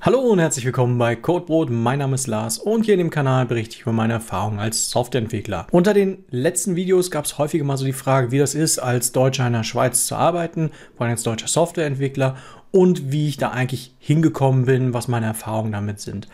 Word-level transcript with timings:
Hallo 0.00 0.20
und 0.20 0.38
herzlich 0.38 0.64
willkommen 0.64 0.98
bei 0.98 1.16
Codebrot. 1.16 1.70
Mein 1.70 1.98
Name 1.98 2.14
ist 2.14 2.26
Lars 2.28 2.58
und 2.58 2.84
hier 2.84 2.94
in 2.94 2.98
dem 2.98 3.10
Kanal 3.10 3.46
berichte 3.46 3.74
ich 3.76 3.82
über 3.82 3.92
meine 3.92 4.14
Erfahrungen 4.14 4.60
als 4.60 4.90
Softwareentwickler. 4.90 5.66
Unter 5.72 5.94
den 5.94 6.24
letzten 6.30 6.76
Videos 6.76 7.10
gab 7.10 7.24
es 7.24 7.38
häufiger 7.38 7.64
mal 7.64 7.76
so 7.76 7.84
die 7.84 7.92
Frage, 7.92 8.30
wie 8.30 8.38
das 8.38 8.54
ist, 8.54 8.78
als 8.78 9.12
Deutscher 9.12 9.46
in 9.46 9.52
der 9.52 9.64
Schweiz 9.64 10.06
zu 10.06 10.14
arbeiten, 10.14 10.70
vor 10.96 11.06
allem 11.06 11.12
als 11.12 11.24
deutscher 11.24 11.48
Softwareentwickler 11.48 12.36
und 12.70 13.10
wie 13.10 13.28
ich 13.28 13.36
da 13.36 13.50
eigentlich 13.50 13.94
hingekommen 13.98 14.66
bin, 14.66 14.94
was 14.94 15.08
meine 15.08 15.26
Erfahrungen 15.26 15.72
damit 15.72 16.00
sind. 16.00 16.28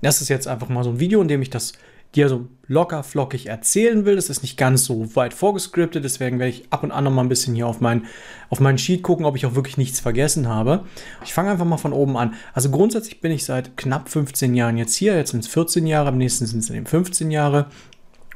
Das 0.00 0.20
ist 0.20 0.28
jetzt 0.28 0.48
einfach 0.48 0.68
mal 0.68 0.84
so 0.84 0.90
ein 0.90 1.00
Video, 1.00 1.20
in 1.20 1.28
dem 1.28 1.42
ich 1.42 1.50
das 1.50 1.72
dir 2.14 2.28
so 2.28 2.46
locker 2.66 3.02
flockig 3.02 3.46
erzählen 3.46 4.04
will. 4.04 4.16
Das 4.16 4.30
ist 4.30 4.42
nicht 4.42 4.56
ganz 4.56 4.84
so 4.84 5.14
weit 5.14 5.34
vorgescriptet, 5.34 6.04
deswegen 6.04 6.38
werde 6.38 6.50
ich 6.50 6.64
ab 6.70 6.82
und 6.82 6.90
an 6.90 7.04
noch 7.04 7.10
mal 7.10 7.22
ein 7.22 7.28
bisschen 7.28 7.54
hier 7.54 7.66
auf, 7.66 7.80
mein, 7.80 8.06
auf 8.48 8.60
meinen 8.60 8.78
Sheet 8.78 9.02
gucken, 9.02 9.26
ob 9.26 9.36
ich 9.36 9.44
auch 9.46 9.54
wirklich 9.54 9.76
nichts 9.76 10.00
vergessen 10.00 10.48
habe. 10.48 10.84
Ich 11.24 11.34
fange 11.34 11.50
einfach 11.50 11.66
mal 11.66 11.76
von 11.76 11.92
oben 11.92 12.16
an. 12.16 12.34
Also 12.54 12.70
grundsätzlich 12.70 13.20
bin 13.20 13.32
ich 13.32 13.44
seit 13.44 13.76
knapp 13.76 14.08
15 14.08 14.54
Jahren 14.54 14.78
jetzt 14.78 14.94
hier, 14.94 15.16
jetzt 15.16 15.32
sind 15.32 15.40
es 15.40 15.48
14 15.48 15.86
Jahre, 15.86 16.08
am 16.08 16.18
nächsten 16.18 16.46
sind 16.46 16.60
es 16.60 16.70
eben 16.70 16.86
15 16.86 17.30
Jahre. 17.30 17.66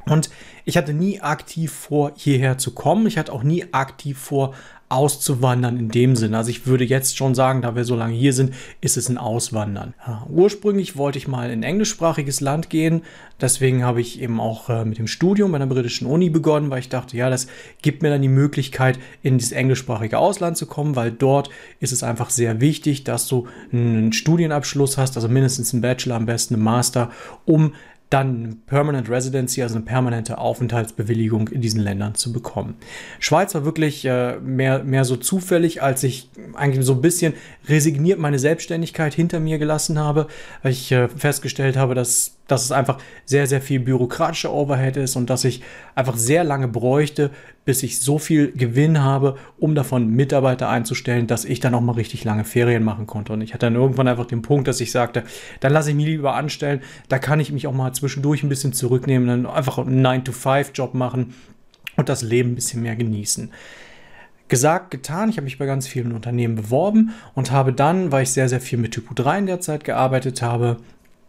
Und 0.05 0.29
ich 0.65 0.77
hatte 0.77 0.93
nie 0.93 1.21
aktiv 1.21 1.71
vor, 1.71 2.11
hierher 2.15 2.57
zu 2.57 2.73
kommen. 2.73 3.07
Ich 3.07 3.17
hatte 3.17 3.31
auch 3.31 3.43
nie 3.43 3.65
aktiv 3.73 4.19
vor, 4.19 4.53
auszuwandern 4.93 5.77
in 5.77 5.89
dem 5.89 6.15
Sinne. 6.15 6.37
Also 6.37 6.49
ich 6.49 6.67
würde 6.67 6.83
jetzt 6.83 7.17
schon 7.17 7.35
sagen, 7.35 7.61
da 7.61 7.75
wir 7.75 7.83
so 7.83 7.95
lange 7.95 8.13
hier 8.13 8.33
sind, 8.33 8.53
ist 8.81 8.97
es 8.97 9.09
ein 9.09 9.17
Auswandern. 9.17 9.93
Ja, 10.05 10.25
ursprünglich 10.29 10.95
wollte 10.95 11.17
ich 11.17 11.27
mal 11.27 11.49
in 11.51 11.63
englischsprachiges 11.63 12.41
Land 12.41 12.69
gehen. 12.69 13.01
Deswegen 13.41 13.83
habe 13.83 13.99
ich 13.99 14.21
eben 14.21 14.39
auch 14.39 14.69
äh, 14.69 14.85
mit 14.85 14.99
dem 14.99 15.07
Studium 15.07 15.51
bei 15.51 15.57
der 15.57 15.65
britischen 15.65 16.07
Uni 16.07 16.29
begonnen, 16.29 16.69
weil 16.69 16.79
ich 16.79 16.89
dachte, 16.89 17.17
ja, 17.17 17.29
das 17.29 17.47
gibt 17.81 18.01
mir 18.01 18.09
dann 18.09 18.21
die 18.21 18.27
Möglichkeit, 18.27 18.99
in 19.21 19.37
dieses 19.37 19.51
englischsprachige 19.51 20.17
Ausland 20.17 20.55
zu 20.55 20.65
kommen, 20.65 20.95
weil 20.95 21.11
dort 21.11 21.49
ist 21.79 21.91
es 21.91 22.03
einfach 22.03 22.29
sehr 22.29 22.61
wichtig, 22.61 23.03
dass 23.03 23.27
du 23.27 23.47
einen 23.71 24.13
Studienabschluss 24.13 24.97
hast, 24.97 25.17
also 25.17 25.27
mindestens 25.27 25.73
einen 25.73 25.81
Bachelor, 25.81 26.15
am 26.15 26.25
besten 26.25 26.53
einen 26.53 26.63
Master, 26.63 27.11
um 27.45 27.73
dann 28.13 28.61
Permanent 28.67 29.09
Residency, 29.09 29.63
also 29.63 29.75
eine 29.75 29.85
permanente 29.85 30.37
Aufenthaltsbewilligung 30.37 31.47
in 31.47 31.61
diesen 31.61 31.81
Ländern 31.81 32.13
zu 32.13 32.31
bekommen. 32.31 32.75
Schweiz 33.19 33.55
war 33.55 33.65
wirklich 33.65 34.05
äh, 34.05 34.37
mehr, 34.39 34.83
mehr 34.83 35.03
so 35.03 35.15
zufällig, 35.15 35.81
als 35.81 36.03
ich 36.03 36.29
eigentlich 36.53 36.85
so 36.85 36.93
ein 36.93 37.01
bisschen 37.01 37.33
resigniert 37.67 38.19
meine 38.19 38.37
Selbstständigkeit 38.37 39.15
hinter 39.15 39.39
mir 39.39 39.57
gelassen 39.57 39.97
habe, 39.97 40.27
weil 40.61 40.73
ich 40.73 40.91
äh, 40.91 41.07
festgestellt 41.07 41.75
habe, 41.75 41.95
dass, 41.95 42.37
dass 42.47 42.65
es 42.65 42.71
einfach 42.71 42.97
sehr, 43.25 43.47
sehr 43.47 43.61
viel 43.61 43.79
bürokratischer 43.79 44.51
Overhead 44.51 44.97
ist 44.97 45.15
und 45.15 45.29
dass 45.29 45.43
ich 45.45 45.61
einfach 45.95 46.17
sehr 46.17 46.43
lange 46.43 46.67
bräuchte, 46.67 47.31
bis 47.65 47.83
ich 47.83 48.01
so 48.01 48.19
viel 48.19 48.51
Gewinn 48.51 49.01
habe, 49.01 49.37
um 49.57 49.75
davon 49.75 50.09
Mitarbeiter 50.09 50.67
einzustellen, 50.69 51.27
dass 51.27 51.45
ich 51.45 51.61
dann 51.61 51.73
auch 51.73 51.81
mal 51.81 51.93
richtig 51.93 52.25
lange 52.25 52.43
Ferien 52.43 52.83
machen 52.83 53.07
konnte. 53.07 53.33
Und 53.33 53.41
ich 53.41 53.53
hatte 53.53 53.67
dann 53.67 53.75
irgendwann 53.75 54.07
einfach 54.07 54.25
den 54.25 54.41
Punkt, 54.41 54.67
dass 54.67 54.81
ich 54.81 54.91
sagte, 54.91 55.23
dann 55.61 55.71
lasse 55.71 55.91
ich 55.91 55.95
mich 55.95 56.05
lieber 56.05 56.35
anstellen, 56.35 56.81
da 57.07 57.19
kann 57.19 57.39
ich 57.39 57.51
mich 57.51 57.67
auch 57.67 57.73
mal 57.73 57.93
zwischendurch 57.93 58.43
ein 58.43 58.49
bisschen 58.49 58.73
zurücknehmen, 58.73 59.27
dann 59.27 59.45
einfach 59.45 59.77
einen 59.77 60.05
9-to-5-Job 60.05 60.93
machen 60.93 61.33
und 61.95 62.09
das 62.09 62.21
Leben 62.21 62.51
ein 62.51 62.55
bisschen 62.55 62.81
mehr 62.81 62.95
genießen. 62.95 63.51
Gesagt, 64.49 64.91
getan, 64.91 65.29
ich 65.29 65.37
habe 65.37 65.45
mich 65.45 65.57
bei 65.57 65.65
ganz 65.65 65.87
vielen 65.87 66.11
Unternehmen 66.11 66.55
beworben 66.55 67.13
und 67.33 67.51
habe 67.51 67.71
dann, 67.71 68.11
weil 68.11 68.23
ich 68.23 68.31
sehr, 68.31 68.49
sehr 68.49 68.59
viel 68.59 68.77
mit 68.77 68.91
Typo 68.91 69.13
3 69.13 69.39
in 69.39 69.45
der 69.45 69.61
Zeit 69.61 69.85
gearbeitet 69.85 70.41
habe, 70.41 70.77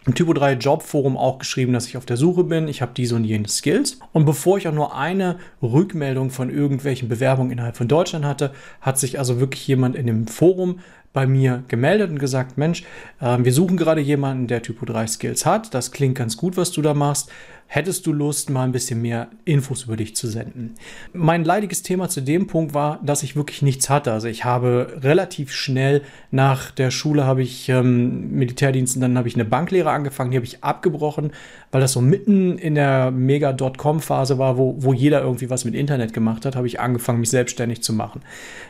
im 0.06 0.14
Typo 0.14 0.32
3 0.32 0.54
Jobforum 0.54 1.16
auch 1.16 1.38
geschrieben, 1.38 1.72
dass 1.72 1.86
ich 1.86 1.96
auf 1.96 2.06
der 2.06 2.16
Suche 2.16 2.44
bin. 2.44 2.68
Ich 2.68 2.82
habe 2.82 2.92
diese 2.94 3.14
und 3.14 3.24
jene 3.24 3.48
Skills. 3.48 3.98
Und 4.12 4.26
bevor 4.26 4.58
ich 4.58 4.68
auch 4.68 4.72
nur 4.72 4.96
eine 4.96 5.38
Rückmeldung 5.62 6.30
von 6.30 6.50
irgendwelchen 6.50 7.08
Bewerbungen 7.08 7.52
innerhalb 7.52 7.76
von 7.76 7.88
Deutschland 7.88 8.24
hatte, 8.24 8.52
hat 8.80 8.98
sich 8.98 9.18
also 9.18 9.40
wirklich 9.40 9.66
jemand 9.66 9.96
in 9.96 10.06
dem 10.06 10.26
Forum 10.26 10.80
bei 11.14 11.26
mir 11.26 11.62
gemeldet 11.68 12.10
und 12.10 12.18
gesagt, 12.18 12.58
Mensch, 12.58 12.82
äh, 13.20 13.38
wir 13.38 13.52
suchen 13.52 13.76
gerade 13.76 14.00
jemanden, 14.00 14.48
der 14.48 14.62
Typo 14.62 14.84
3 14.84 15.06
Skills 15.06 15.46
hat. 15.46 15.72
Das 15.72 15.92
klingt 15.92 16.16
ganz 16.18 16.36
gut, 16.36 16.56
was 16.56 16.72
du 16.72 16.82
da 16.82 16.92
machst. 16.92 17.30
Hättest 17.66 18.06
du 18.06 18.12
Lust, 18.12 18.50
mal 18.50 18.62
ein 18.62 18.72
bisschen 18.72 19.02
mehr 19.02 19.28
Infos 19.44 19.84
über 19.84 19.96
dich 19.96 20.14
zu 20.14 20.28
senden? 20.28 20.74
Mein 21.12 21.44
leidiges 21.44 21.82
Thema 21.82 22.08
zu 22.08 22.20
dem 22.20 22.46
Punkt 22.46 22.72
war, 22.72 23.00
dass 23.02 23.24
ich 23.24 23.34
wirklich 23.34 23.62
nichts 23.62 23.90
hatte. 23.90 24.12
Also 24.12 24.28
ich 24.28 24.44
habe 24.44 24.98
relativ 25.02 25.52
schnell 25.52 26.02
nach 26.30 26.70
der 26.70 26.92
Schule 26.92 27.24
habe 27.24 27.42
ich 27.42 27.68
ähm, 27.68 28.30
Militärdienst 28.30 28.94
und 28.94 29.02
dann 29.02 29.18
habe 29.18 29.26
ich 29.26 29.34
eine 29.34 29.44
Banklehre 29.44 29.90
angefangen, 29.90 30.30
die 30.30 30.36
habe 30.36 30.46
ich 30.46 30.62
abgebrochen, 30.62 31.32
weil 31.72 31.80
das 31.80 31.92
so 31.92 32.00
mitten 32.00 32.58
in 32.58 32.76
der 32.76 33.10
Mega-Dotcom-Phase 33.10 34.38
war, 34.38 34.56
wo, 34.56 34.76
wo 34.78 34.92
jeder 34.92 35.22
irgendwie 35.22 35.50
was 35.50 35.64
mit 35.64 35.74
Internet 35.74 36.12
gemacht 36.12 36.44
hat, 36.44 36.54
habe 36.54 36.68
ich 36.68 36.78
angefangen, 36.78 37.18
mich 37.18 37.30
selbstständig 37.30 37.82
zu 37.82 37.92
machen. 37.92 38.20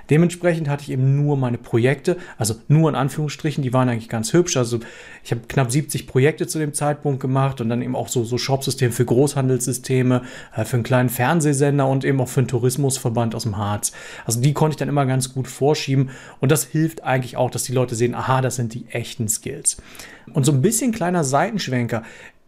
Dementsprechend 0.09 0.69
hatte 0.69 0.83
ich 0.85 0.91
eben 0.91 1.23
nur 1.23 1.37
meine 1.37 1.59
Projekte, 1.59 2.17
also 2.39 2.55
nur 2.69 2.89
in 2.89 2.95
Anführungsstrichen, 2.95 3.63
die 3.63 3.73
waren 3.73 3.89
eigentlich 3.89 4.09
ganz 4.09 4.33
hübsch. 4.33 4.57
Also 4.57 4.81
ich 5.23 5.31
habe 5.31 5.43
knapp 5.47 5.71
70 5.71 6.07
Projekte 6.07 6.47
zu 6.47 6.59
dem 6.59 6.73
Zeitpunkt 6.73 7.21
gemacht 7.21 7.61
und 7.61 7.69
dann 7.69 7.83
eben 7.83 7.97
auch 7.97 8.09
so, 8.09 8.25
so 8.25 8.39
Shopsysteme 8.85 8.93
für 8.93 9.05
Großhandelssysteme, 9.05 10.23
äh, 10.55 10.65
für 10.65 10.77
einen 10.77 10.83
kleinen 10.83 11.09
Fernsehsender 11.09 11.87
und 11.89 12.05
eben 12.05 12.21
auch 12.21 12.29
für 12.29 12.41
einen 12.41 12.49
Tourismusverband 12.49 13.35
aus 13.35 13.45
dem 13.45 13.57
Harz. 13.57 13.93
Also 14.25 14.41
die 14.41 14.53
konnte 14.53 14.75
ich 14.75 14.77
dann 14.79 14.89
immer 14.89 15.07
ganz 15.07 15.33
gut 15.33 15.49
vorschieben 15.49 16.11
und 16.41 16.51
das 16.53 16.65
hilft 16.65 17.03
eigentlich 17.03 17.37
auch, 17.37 17.51
dass 17.51 17.65
die 17.65 17.73
Leute 17.73 17.95
sehen, 17.95 18.15
aha, 18.15 18.41
das 18.41 18.57
sind 18.57 18.75
die 18.75 18.87
echten 18.91 19.29
Skills. 19.29 19.77
Und 20.33 20.45
so 20.45 20.53
ein 20.53 20.63
bisschen 20.63 20.93
kleiner 20.93 21.23
Seitenschwenker 21.23 22.03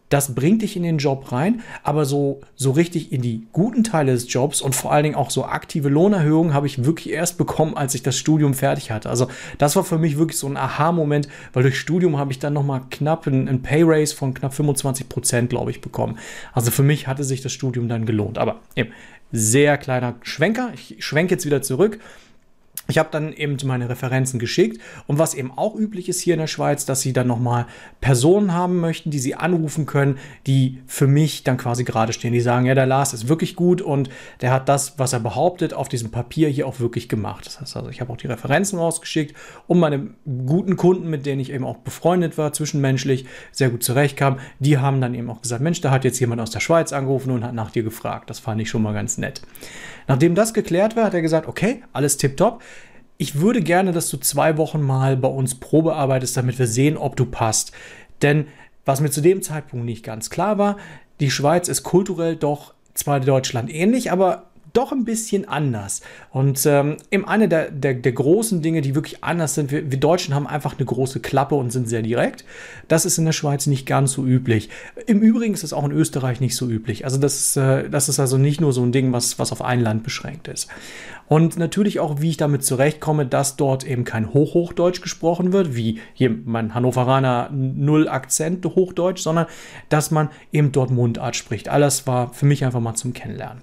das 0.08 0.34
bringt 0.34 0.62
dich 0.62 0.76
in 0.76 0.82
den 0.82 0.98
Job 0.98 1.32
rein, 1.32 1.62
aber 1.82 2.04
so, 2.04 2.40
so 2.54 2.70
richtig 2.70 3.12
in 3.12 3.22
die 3.22 3.46
guten 3.52 3.82
Teile 3.82 4.12
des 4.12 4.32
Jobs 4.32 4.60
und 4.60 4.74
vor 4.74 4.92
allen 4.92 5.04
Dingen 5.04 5.16
auch 5.16 5.30
so 5.30 5.44
aktive 5.44 5.88
Lohnerhöhungen 5.88 6.54
habe 6.54 6.66
ich 6.66 6.84
wirklich 6.84 7.12
erst 7.12 7.38
bekommen, 7.38 7.76
als 7.76 7.94
ich 7.94 8.02
das 8.02 8.16
Studium 8.16 8.54
fertig 8.54 8.90
hatte. 8.90 9.10
Also 9.10 9.28
das 9.58 9.74
war 9.76 9.84
für 9.84 9.98
mich 9.98 10.18
wirklich 10.18 10.38
so 10.38 10.46
ein 10.46 10.56
Aha-Moment, 10.56 11.28
weil 11.52 11.62
durch 11.62 11.78
Studium 11.78 12.18
habe 12.18 12.32
ich 12.32 12.38
dann 12.38 12.52
nochmal 12.52 12.82
knapp 12.90 13.26
einen, 13.26 13.48
einen 13.48 13.62
Pay-Raise 13.62 14.14
von 14.14 14.34
knapp 14.34 14.54
25 14.54 15.08
Prozent, 15.08 15.50
glaube 15.50 15.70
ich, 15.70 15.80
bekommen. 15.80 16.18
Also 16.52 16.70
für 16.70 16.82
mich 16.82 17.06
hatte 17.08 17.24
sich 17.24 17.40
das 17.40 17.52
Studium 17.52 17.88
dann 17.88 18.06
gelohnt. 18.06 18.38
Aber 18.38 18.60
eben, 18.76 18.90
sehr 19.32 19.76
kleiner 19.76 20.14
Schwenker. 20.22 20.70
Ich 20.74 21.04
schwenke 21.04 21.34
jetzt 21.34 21.46
wieder 21.46 21.62
zurück. 21.62 21.98
Ich 22.88 22.98
habe 22.98 23.08
dann 23.10 23.32
eben 23.32 23.56
meine 23.64 23.88
Referenzen 23.88 24.38
geschickt 24.38 24.80
und 25.06 25.18
was 25.18 25.34
eben 25.34 25.52
auch 25.56 25.74
üblich 25.74 26.08
ist 26.08 26.20
hier 26.20 26.34
in 26.34 26.40
der 26.40 26.46
Schweiz, 26.46 26.84
dass 26.84 27.00
sie 27.00 27.12
dann 27.12 27.26
nochmal 27.26 27.66
Personen 28.00 28.52
haben 28.52 28.80
möchten, 28.80 29.10
die 29.10 29.18
sie 29.18 29.34
anrufen 29.34 29.86
können, 29.86 30.18
die 30.46 30.78
für 30.86 31.06
mich 31.06 31.42
dann 31.44 31.56
quasi 31.56 31.84
gerade 31.84 32.12
stehen. 32.12 32.32
Die 32.32 32.40
sagen, 32.40 32.66
ja, 32.66 32.74
der 32.74 32.86
Lars 32.86 33.12
ist 33.12 33.28
wirklich 33.28 33.56
gut 33.56 33.82
und 33.82 34.08
der 34.40 34.52
hat 34.52 34.68
das, 34.68 34.98
was 34.98 35.12
er 35.12 35.20
behauptet, 35.20 35.74
auf 35.74 35.88
diesem 35.88 36.10
Papier 36.10 36.48
hier 36.48 36.66
auch 36.66 36.80
wirklich 36.80 37.08
gemacht. 37.08 37.46
Das 37.46 37.60
heißt 37.60 37.76
also, 37.76 37.90
ich 37.90 38.00
habe 38.00 38.12
auch 38.12 38.16
die 38.16 38.28
Referenzen 38.28 38.78
rausgeschickt, 38.78 39.34
um 39.66 39.80
meine 39.80 40.08
guten 40.46 40.76
Kunden, 40.76 41.08
mit 41.08 41.26
denen 41.26 41.40
ich 41.40 41.50
eben 41.52 41.64
auch 41.64 41.78
befreundet 41.78 42.38
war, 42.38 42.52
zwischenmenschlich 42.52 43.26
sehr 43.52 43.70
gut 43.70 43.82
zurechtkam, 43.82 44.38
die 44.58 44.78
haben 44.78 45.00
dann 45.00 45.14
eben 45.14 45.30
auch 45.30 45.42
gesagt, 45.42 45.62
Mensch, 45.62 45.80
da 45.80 45.90
hat 45.90 46.04
jetzt 46.04 46.20
jemand 46.20 46.40
aus 46.40 46.50
der 46.50 46.60
Schweiz 46.60 46.92
angerufen 46.92 47.30
und 47.30 47.44
hat 47.44 47.54
nach 47.54 47.70
dir 47.70 47.82
gefragt. 47.82 48.30
Das 48.30 48.38
fand 48.38 48.60
ich 48.60 48.70
schon 48.70 48.82
mal 48.82 48.94
ganz 48.94 49.18
nett. 49.18 49.42
Nachdem 50.08 50.34
das 50.34 50.54
geklärt 50.54 50.96
war, 50.96 51.04
hat 51.04 51.14
er 51.14 51.22
gesagt, 51.22 51.48
okay, 51.48 51.82
alles 51.92 52.16
tipptopp. 52.16 52.62
Ich 53.18 53.40
würde 53.40 53.62
gerne, 53.62 53.92
dass 53.92 54.10
du 54.10 54.18
zwei 54.18 54.56
Wochen 54.58 54.82
mal 54.82 55.16
bei 55.16 55.28
uns 55.28 55.54
Probe 55.54 55.94
arbeitest, 55.94 56.36
damit 56.36 56.58
wir 56.58 56.66
sehen, 56.66 56.96
ob 56.96 57.16
du 57.16 57.24
passt. 57.24 57.72
Denn 58.22 58.46
was 58.84 59.00
mir 59.00 59.10
zu 59.10 59.20
dem 59.20 59.42
Zeitpunkt 59.42 59.86
nicht 59.86 60.04
ganz 60.04 60.30
klar 60.30 60.58
war, 60.58 60.76
die 61.20 61.30
Schweiz 61.30 61.68
ist 61.68 61.82
kulturell 61.82 62.36
doch 62.36 62.74
zwar 62.94 63.20
Deutschland 63.20 63.72
ähnlich, 63.72 64.12
aber 64.12 64.50
doch 64.76 64.92
ein 64.92 65.04
bisschen 65.04 65.48
anders. 65.48 66.02
Und 66.30 66.64
ähm, 66.66 66.96
eben 67.10 67.26
eine 67.26 67.48
der, 67.48 67.70
der, 67.70 67.94
der, 67.94 68.12
großen 68.12 68.62
Dinge, 68.62 68.82
die 68.82 68.94
wirklich 68.94 69.24
anders 69.24 69.54
sind, 69.54 69.70
wir, 69.70 69.90
wir, 69.90 69.98
Deutschen 69.98 70.34
haben 70.34 70.46
einfach 70.46 70.76
eine 70.76 70.84
große 70.84 71.20
Klappe 71.20 71.54
und 71.54 71.70
sind 71.70 71.88
sehr 71.88 72.02
direkt. 72.02 72.44
Das 72.88 73.06
ist 73.06 73.18
in 73.18 73.24
der 73.24 73.32
Schweiz 73.32 73.66
nicht 73.66 73.86
ganz 73.86 74.12
so 74.12 74.24
üblich. 74.24 74.68
Im 75.06 75.20
Übrigen 75.20 75.54
ist 75.54 75.64
es 75.64 75.72
auch 75.72 75.84
in 75.84 75.92
Österreich 75.92 76.40
nicht 76.40 76.56
so 76.56 76.68
üblich. 76.68 77.04
Also 77.04 77.18
das, 77.18 77.56
äh, 77.56 77.88
das 77.88 78.08
ist 78.08 78.20
also 78.20 78.38
nicht 78.38 78.60
nur 78.60 78.72
so 78.72 78.82
ein 78.82 78.92
Ding, 78.92 79.12
was, 79.12 79.38
was 79.38 79.52
auf 79.52 79.62
ein 79.62 79.80
Land 79.80 80.02
beschränkt 80.02 80.48
ist. 80.48 80.68
Und 81.28 81.56
natürlich 81.56 81.98
auch, 81.98 82.20
wie 82.20 82.30
ich 82.30 82.36
damit 82.36 82.64
zurechtkomme, 82.64 83.26
dass 83.26 83.56
dort 83.56 83.84
eben 83.84 84.04
kein 84.04 84.32
Hochhochdeutsch 84.32 85.00
gesprochen 85.00 85.52
wird, 85.52 85.74
wie 85.74 86.00
hier 86.14 86.34
mein 86.44 86.74
Hannoveraner 86.74 87.50
Null 87.52 88.08
Akzent 88.08 88.64
Hochdeutsch, 88.64 89.22
sondern 89.22 89.46
dass 89.88 90.10
man 90.10 90.30
eben 90.52 90.70
dort 90.70 90.90
Mundart 90.90 91.34
spricht. 91.34 91.68
Alles 91.68 92.06
war 92.06 92.32
für 92.32 92.46
mich 92.46 92.64
einfach 92.64 92.80
mal 92.80 92.94
zum 92.94 93.12
Kennenlernen. 93.12 93.62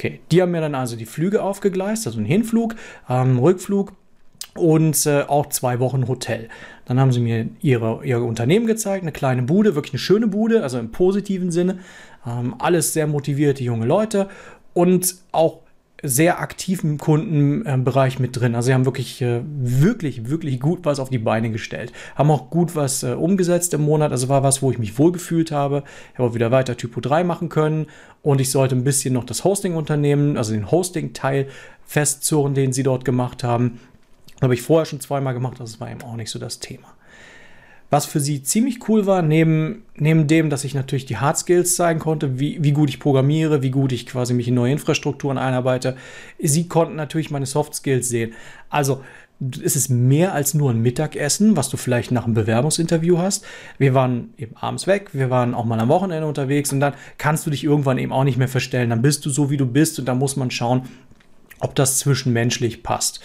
Okay, 0.00 0.20
die 0.30 0.40
haben 0.40 0.52
mir 0.52 0.62
dann 0.62 0.74
also 0.74 0.96
die 0.96 1.04
Flüge 1.04 1.42
aufgegleist, 1.42 2.06
also 2.06 2.16
einen 2.16 2.26
Hinflug, 2.26 2.74
ähm, 3.10 3.38
Rückflug 3.38 3.92
und 4.54 5.04
äh, 5.04 5.24
auch 5.24 5.50
zwei 5.50 5.78
Wochen 5.78 6.08
Hotel. 6.08 6.48
Dann 6.86 6.98
haben 6.98 7.12
sie 7.12 7.20
mir 7.20 7.50
ihre, 7.60 8.02
ihr 8.02 8.22
Unternehmen 8.22 8.66
gezeigt, 8.66 9.02
eine 9.02 9.12
kleine 9.12 9.42
Bude, 9.42 9.74
wirklich 9.74 9.92
eine 9.92 9.98
schöne 9.98 10.26
Bude, 10.26 10.62
also 10.62 10.78
im 10.78 10.90
positiven 10.90 11.50
Sinne. 11.50 11.80
Ähm, 12.26 12.54
alles 12.58 12.94
sehr 12.94 13.06
motivierte 13.06 13.62
junge 13.62 13.84
Leute 13.84 14.30
und 14.72 15.16
auch 15.32 15.58
sehr 16.02 16.40
aktiven 16.40 16.98
Kundenbereich 16.98 18.18
mit 18.18 18.36
drin. 18.36 18.54
Also 18.54 18.66
sie 18.66 18.74
haben 18.74 18.84
wirklich, 18.84 19.20
äh, 19.20 19.42
wirklich, 19.44 20.28
wirklich 20.28 20.60
gut 20.60 20.80
was 20.84 20.98
auf 20.98 21.10
die 21.10 21.18
Beine 21.18 21.50
gestellt. 21.50 21.92
Haben 22.14 22.30
auch 22.30 22.50
gut 22.50 22.74
was 22.74 23.02
äh, 23.02 23.12
umgesetzt 23.12 23.74
im 23.74 23.82
Monat. 23.82 24.12
Also 24.12 24.28
war 24.28 24.42
was, 24.42 24.62
wo 24.62 24.70
ich 24.70 24.78
mich 24.78 24.98
wohlgefühlt 24.98 25.52
habe. 25.52 25.84
Ich 26.12 26.18
habe 26.18 26.30
auch 26.30 26.34
wieder 26.34 26.50
weiter 26.50 26.76
Typo 26.76 27.00
3 27.00 27.24
machen 27.24 27.48
können. 27.48 27.86
Und 28.22 28.40
ich 28.40 28.50
sollte 28.50 28.76
ein 28.76 28.84
bisschen 28.84 29.14
noch 29.14 29.24
das 29.24 29.44
Hosting-Unternehmen, 29.44 30.36
also 30.36 30.52
den 30.52 30.70
Hosting-Teil 30.70 31.48
festzurren, 31.84 32.54
den 32.54 32.72
sie 32.72 32.82
dort 32.82 33.04
gemacht 33.04 33.44
haben. 33.44 33.80
Habe 34.40 34.54
ich 34.54 34.62
vorher 34.62 34.86
schon 34.86 35.00
zweimal 35.00 35.34
gemacht. 35.34 35.60
Das 35.60 35.80
war 35.80 35.90
eben 35.90 36.02
auch 36.02 36.16
nicht 36.16 36.30
so 36.30 36.38
das 36.38 36.60
Thema. 36.60 36.88
Was 37.90 38.06
für 38.06 38.20
sie 38.20 38.42
ziemlich 38.44 38.88
cool 38.88 39.06
war, 39.06 39.20
neben, 39.20 39.82
neben 39.96 40.28
dem, 40.28 40.48
dass 40.48 40.62
ich 40.62 40.74
natürlich 40.74 41.06
die 41.06 41.16
Hard 41.16 41.38
Skills 41.38 41.74
zeigen 41.74 41.98
konnte, 41.98 42.38
wie, 42.38 42.62
wie 42.62 42.70
gut 42.70 42.88
ich 42.88 43.00
programmiere, 43.00 43.62
wie 43.62 43.72
gut 43.72 43.90
ich 43.90 44.06
quasi 44.06 44.32
mich 44.32 44.46
in 44.46 44.54
neue 44.54 44.72
Infrastrukturen 44.72 45.38
einarbeite, 45.38 45.96
sie 46.38 46.68
konnten 46.68 46.94
natürlich 46.94 47.32
meine 47.32 47.46
Soft 47.46 47.74
Skills 47.74 48.08
sehen. 48.08 48.34
Also 48.68 49.02
es 49.64 49.74
ist 49.74 49.88
mehr 49.88 50.34
als 50.34 50.54
nur 50.54 50.70
ein 50.70 50.80
Mittagessen, 50.80 51.56
was 51.56 51.70
du 51.70 51.76
vielleicht 51.76 52.12
nach 52.12 52.26
einem 52.26 52.34
Bewerbungsinterview 52.34 53.18
hast. 53.18 53.44
Wir 53.78 53.94
waren 53.94 54.34
eben 54.36 54.56
abends 54.56 54.86
weg, 54.86 55.10
wir 55.12 55.30
waren 55.30 55.54
auch 55.54 55.64
mal 55.64 55.80
am 55.80 55.88
Wochenende 55.88 56.28
unterwegs 56.28 56.72
und 56.72 56.80
dann 56.80 56.92
kannst 57.16 57.46
du 57.46 57.50
dich 57.50 57.64
irgendwann 57.64 57.98
eben 57.98 58.12
auch 58.12 58.24
nicht 58.24 58.36
mehr 58.36 58.48
verstellen. 58.48 58.90
Dann 58.90 59.02
bist 59.02 59.24
du 59.24 59.30
so, 59.30 59.50
wie 59.50 59.56
du 59.56 59.66
bist 59.66 59.98
und 59.98 60.04
da 60.04 60.14
muss 60.14 60.36
man 60.36 60.50
schauen, 60.50 60.82
ob 61.58 61.74
das 61.74 61.98
zwischenmenschlich 61.98 62.82
passt. 62.82 63.20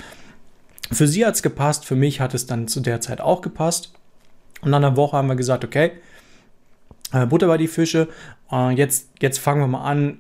Für 0.92 1.08
sie 1.08 1.26
hat 1.26 1.36
es 1.36 1.44
gepasst, 1.44 1.86
für 1.86 1.96
mich 1.96 2.22
hat 2.22 2.34
es 2.34 2.46
dann 2.46 2.68
zu 2.68 2.80
der 2.80 3.02
Zeit 3.02 3.20
auch 3.20 3.42
gepasst. 3.42 3.94
Und 4.62 4.72
nach 4.72 4.78
einer 4.78 4.96
Woche 4.96 5.18
haben 5.18 5.28
wir 5.28 5.36
gesagt, 5.36 5.64
okay, 5.64 5.92
äh, 7.12 7.26
Butter 7.26 7.48
bei 7.48 7.58
die 7.58 7.68
Fische, 7.68 8.08
äh, 8.52 8.72
jetzt, 8.72 9.10
jetzt 9.22 9.40
fangen 9.40 9.62
wir 9.62 9.68
mal 9.68 9.84
an, 9.84 10.20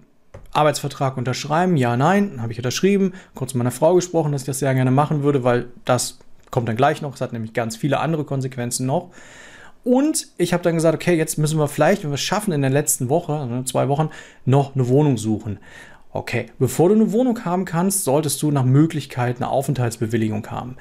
Arbeitsvertrag 0.52 1.18
unterschreiben, 1.18 1.76
ja, 1.76 1.98
nein, 1.98 2.42
habe 2.42 2.52
ich 2.54 2.60
unterschrieben, 2.60 3.14
kurz 3.34 3.54
mit 3.54 3.60
meiner 3.60 3.72
Frau 3.72 3.96
gesprochen, 3.96 4.32
dass 4.32 4.44
ich 4.44 4.46
das 4.46 4.60
sehr 4.60 4.74
gerne 4.74 4.92
machen 4.92 5.24
würde, 5.24 5.44
weil 5.44 5.68
das 5.84 6.20
kommt 6.50 6.70
dann 6.70 6.78
gleich 6.78 7.02
noch, 7.02 7.16
es 7.16 7.22
hat 7.22 7.34
nämlich 7.34 7.54
ganz 7.54 7.76
viele 7.76 8.00
andere 8.00 8.24
Konsequenzen 8.24 8.86
noch. 8.86 9.10
Und 9.84 10.30
ich 10.38 10.54
habe 10.54 10.64
dann 10.64 10.76
gesagt, 10.76 10.96
okay, 10.96 11.16
jetzt 11.16 11.38
müssen 11.38 11.60
wir 11.60 11.68
vielleicht, 11.68 12.04
wenn 12.04 12.10
wir 12.10 12.16
es 12.16 12.22
schaffen, 12.22 12.54
in 12.54 12.62
der 12.62 12.72
letzten 12.72 13.10
Woche, 13.10 13.34
also 13.34 13.64
zwei 13.64 13.88
Wochen, 13.88 14.10
noch 14.46 14.74
eine 14.74 14.88
Wohnung 14.88 15.18
suchen. 15.18 15.60
Okay, 16.12 16.48
bevor 16.58 16.90
du 16.90 16.96
eine 16.96 17.12
Wohnung 17.12 17.44
haben 17.44 17.66
kannst, 17.66 18.06
solltest 18.06 18.42
du 18.42 18.50
nach 18.50 18.64
Möglichkeit 18.64 19.36
eine 19.36 19.50
Aufenthaltsbewilligung 19.50 20.48
haben. 20.48 20.78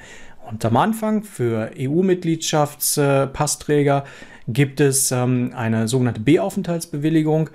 Und 0.47 0.63
am 0.63 0.77
Anfang 0.77 1.23
für 1.23 1.71
EU-Mitgliedschaftspassträger 1.77 4.05
gibt 4.47 4.79
es 4.79 5.11
ähm, 5.11 5.51
eine 5.55 5.87
sogenannte 5.87 6.21
B-Aufenthaltsbewilligung. 6.21 7.49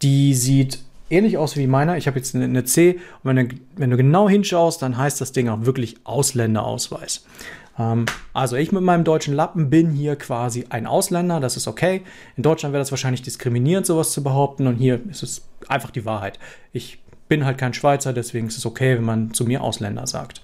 Die 0.00 0.34
sieht 0.34 0.78
ähnlich 1.10 1.36
aus 1.36 1.56
wie 1.56 1.66
meiner. 1.66 1.98
Ich 1.98 2.06
habe 2.06 2.18
jetzt 2.18 2.34
eine, 2.34 2.44
eine 2.44 2.64
C 2.64 2.98
und 3.22 3.36
wenn 3.36 3.48
du, 3.48 3.54
wenn 3.76 3.90
du, 3.90 3.96
genau 3.96 4.28
hinschaust, 4.28 4.80
dann 4.80 4.96
heißt 4.96 5.20
das 5.20 5.32
Ding 5.32 5.48
auch 5.48 5.66
wirklich 5.66 5.96
Ausländerausweis. 6.04 7.26
Ähm, 7.78 8.06
also 8.32 8.56
ich 8.56 8.72
mit 8.72 8.82
meinem 8.82 9.04
deutschen 9.04 9.34
Lappen 9.34 9.68
bin 9.68 9.90
hier 9.90 10.16
quasi 10.16 10.64
ein 10.70 10.86
Ausländer, 10.86 11.40
das 11.40 11.58
ist 11.58 11.68
okay. 11.68 12.02
In 12.36 12.42
Deutschland 12.42 12.72
wäre 12.72 12.80
das 12.80 12.90
wahrscheinlich 12.90 13.22
diskriminierend, 13.22 13.86
sowas 13.86 14.12
zu 14.12 14.22
behaupten 14.22 14.66
und 14.66 14.76
hier 14.76 15.00
ist 15.10 15.22
es 15.22 15.42
einfach 15.68 15.90
die 15.90 16.06
Wahrheit. 16.06 16.38
Ich 16.72 17.00
bin 17.28 17.44
halt 17.44 17.58
kein 17.58 17.74
Schweizer, 17.74 18.12
deswegen 18.12 18.48
ist 18.48 18.56
es 18.56 18.66
okay, 18.66 18.96
wenn 18.96 19.04
man 19.04 19.34
zu 19.34 19.44
mir 19.44 19.62
Ausländer 19.62 20.06
sagt. 20.06 20.40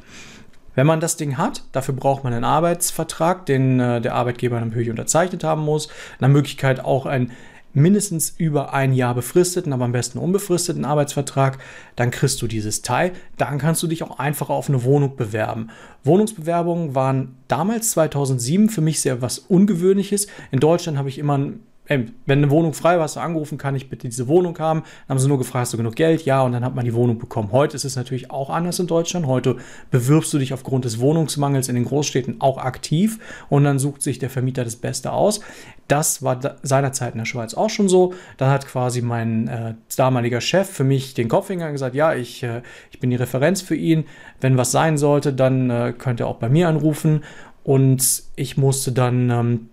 Wenn 0.77 0.87
man 0.87 1.01
das 1.01 1.17
Ding 1.17 1.39
hat, 1.39 1.65
dafür 1.73 1.95
braucht 1.95 2.23
man 2.23 2.33
einen 2.33 2.45
Arbeitsvertrag, 2.45 3.47
den 3.47 3.81
äh, 3.81 4.01
der 4.01 4.15
Arbeitgeber 4.15 4.61
natürlich 4.61 4.91
unterzeichnet 4.91 5.43
haben 5.43 5.63
muss. 5.63 5.89
Nach 6.21 6.29
Möglichkeit 6.29 6.85
auch 6.85 7.07
einen 7.07 7.33
mindestens 7.73 8.35
über 8.39 8.73
ein 8.73 8.95
Jahr 8.95 9.15
befristeten, 9.15 9.73
aber 9.73 9.85
am 9.85 9.93
besten 9.93 10.19
unbefristeten 10.19 10.85
Arbeitsvertrag, 10.85 11.59
dann 11.95 12.11
kriegst 12.11 12.41
du 12.41 12.47
dieses 12.47 12.83
Teil. 12.83 13.13
Dann 13.37 13.59
kannst 13.59 13.83
du 13.83 13.87
dich 13.87 14.03
auch 14.03 14.19
einfach 14.19 14.49
auf 14.49 14.69
eine 14.69 14.83
Wohnung 14.85 15.17
bewerben. 15.17 15.69
Wohnungsbewerbungen 16.05 16.95
waren 16.95 17.37
damals 17.49 17.91
2007 17.91 18.71
für 18.71 18.81
mich 18.81 19.01
sehr 19.01 19.21
was 19.21 19.39
Ungewöhnliches. 19.39 20.27
In 20.51 20.61
Deutschland 20.61 20.97
habe 20.97 21.09
ich 21.11 21.19
immer 21.19 21.39
ey, 21.87 22.07
wenn 22.27 22.39
eine 22.39 22.51
Wohnung 22.51 22.75
frei 22.75 22.97
war, 22.97 23.05
hast 23.05 23.17
du 23.17 23.21
angerufen, 23.21 23.59
kann 23.59 23.75
ich 23.75 23.89
bitte 23.89 24.09
diese 24.09 24.29
Wohnung 24.29 24.59
haben? 24.59 24.81
Dann 24.81 25.17
haben 25.17 25.19
sie 25.19 25.29
nur 25.29 25.39
gefragt, 25.39 25.63
hast 25.63 25.73
du 25.73 25.77
genug 25.77 25.95
Geld? 25.95 26.25
Ja, 26.25 26.43
und 26.43 26.53
dann 26.53 26.65
hat 26.65 26.75
man 26.75 26.85
die 26.85 26.95
Wohnung 26.95 27.19
bekommen. 27.19 27.53
Heute 27.53 27.77
ist 27.77 27.85
es 27.85 27.97
natürlich 27.97 28.31
auch 28.31 28.51
anders 28.51 28.79
in 28.79 28.87
Deutschland. 28.87 29.27
Heute 29.27 29.57
bewirbst 29.91 30.33
du 30.33 30.39
dich 30.39 30.53
aufgrund 30.53 30.85
des 30.85 30.99
Wohnungsmangels 30.99 31.69
in 31.69 31.75
den 31.75 31.85
Großstädten 31.85 32.41
auch 32.41 32.59
aktiv 32.59 33.19
und 33.49 33.65
dann 33.65 33.79
sucht 33.79 34.03
sich 34.03 34.19
der 34.19 34.31
Vermieter 34.31 34.65
das 34.65 34.77
Beste 34.77 35.13
aus. 35.13 35.41
Das 35.89 36.23
war 36.23 36.41
seinerzeit 36.63 37.13
in 37.13 37.19
der 37.19 37.27
Schweiz 37.27 37.55
auch 37.55 37.71
schon 37.71 37.89
so. 37.89 38.15
Da 38.39 38.51
hat 38.51 38.67
quasi 38.67 39.03
mein 39.03 39.47
äh, 39.47 39.75
damaliger 39.97 40.41
Chef 40.41 40.69
für 40.69 40.83
mich 40.83 41.15
den 41.15 41.29
Kopf 41.29 41.49
hingegangen 41.49 41.75
gesagt, 41.75 41.95
ja, 41.95 42.15
ich, 42.15 42.43
äh, 42.43 42.63
ich 42.91 42.99
bin 42.99 43.11
die 43.11 43.17
Referenz 43.17 43.63
für 43.63 43.77
ihn. 43.77 44.05
Wenn 44.41 44.57
was 44.57 44.73
sein 44.73 44.99
sollte, 44.99 45.33
dann 45.33 45.71
äh, 45.71 45.95
könnt 45.97 46.19
ihr 46.19 46.27
auch 46.27 46.37
bei 46.37 46.49
mir 46.49 46.69
anrufen. 46.69 47.23
Und 47.63 48.23
ich 48.37 48.57
musste 48.57 48.93
dann 48.93 49.31
ähm, 49.31 49.69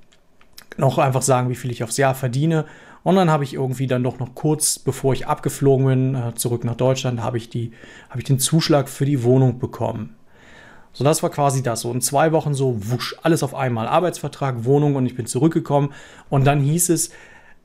noch 0.78 0.98
einfach 0.98 1.22
sagen, 1.22 1.50
wie 1.50 1.56
viel 1.56 1.72
ich 1.72 1.84
aufs 1.84 1.98
Jahr 1.98 2.16
verdiene. 2.16 2.66
Und 3.04 3.16
dann 3.16 3.30
habe 3.30 3.44
ich 3.44 3.54
irgendwie 3.54 3.88
dann 3.88 4.04
doch 4.04 4.20
noch 4.20 4.34
kurz, 4.34 4.80
bevor 4.80 5.14
ich 5.14 5.28
abgeflogen 5.28 5.86
bin, 5.86 6.16
äh, 6.16 6.34
zurück 6.36 6.64
nach 6.64 6.76
Deutschland, 6.76 7.22
habe 7.22 7.38
ich, 7.38 7.50
die, 7.50 7.72
habe 8.10 8.20
ich 8.20 8.26
den 8.26 8.40
Zuschlag 8.40 8.88
für 8.88 9.06
die 9.06 9.24
Wohnung 9.24 9.60
bekommen. 9.60 10.16
So, 10.94 11.04
das 11.04 11.22
war 11.24 11.30
quasi 11.30 11.64
das. 11.64 11.82
So 11.82 11.92
in 11.92 12.02
zwei 12.02 12.32
Wochen 12.32 12.54
so, 12.54 12.76
wusch, 12.92 13.16
alles 13.24 13.44
auf 13.44 13.56
einmal. 13.56 13.88
Arbeitsvertrag, 13.88 14.64
Wohnung 14.64 14.96
und 14.96 15.06
ich 15.06 15.16
bin 15.16 15.26
zurückgekommen. 15.26 15.92
Und 16.30 16.46
dann 16.46 16.62
hieß 16.62 16.90
es 16.90 17.12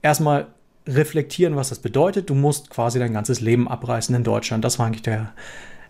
erstmal 0.02 0.46
reflektieren, 0.86 1.54
was 1.54 1.68
das 1.68 1.78
bedeutet. 1.78 2.30
Du 2.30 2.34
musst 2.34 2.70
quasi 2.70 2.98
dein 2.98 3.12
ganzes 3.12 3.40
Leben 3.40 3.68
abreißen 3.68 4.14
in 4.14 4.24
Deutschland. 4.24 4.64
Das 4.64 4.78
war 4.78 4.86
eigentlich 4.86 5.02
der, 5.02 5.32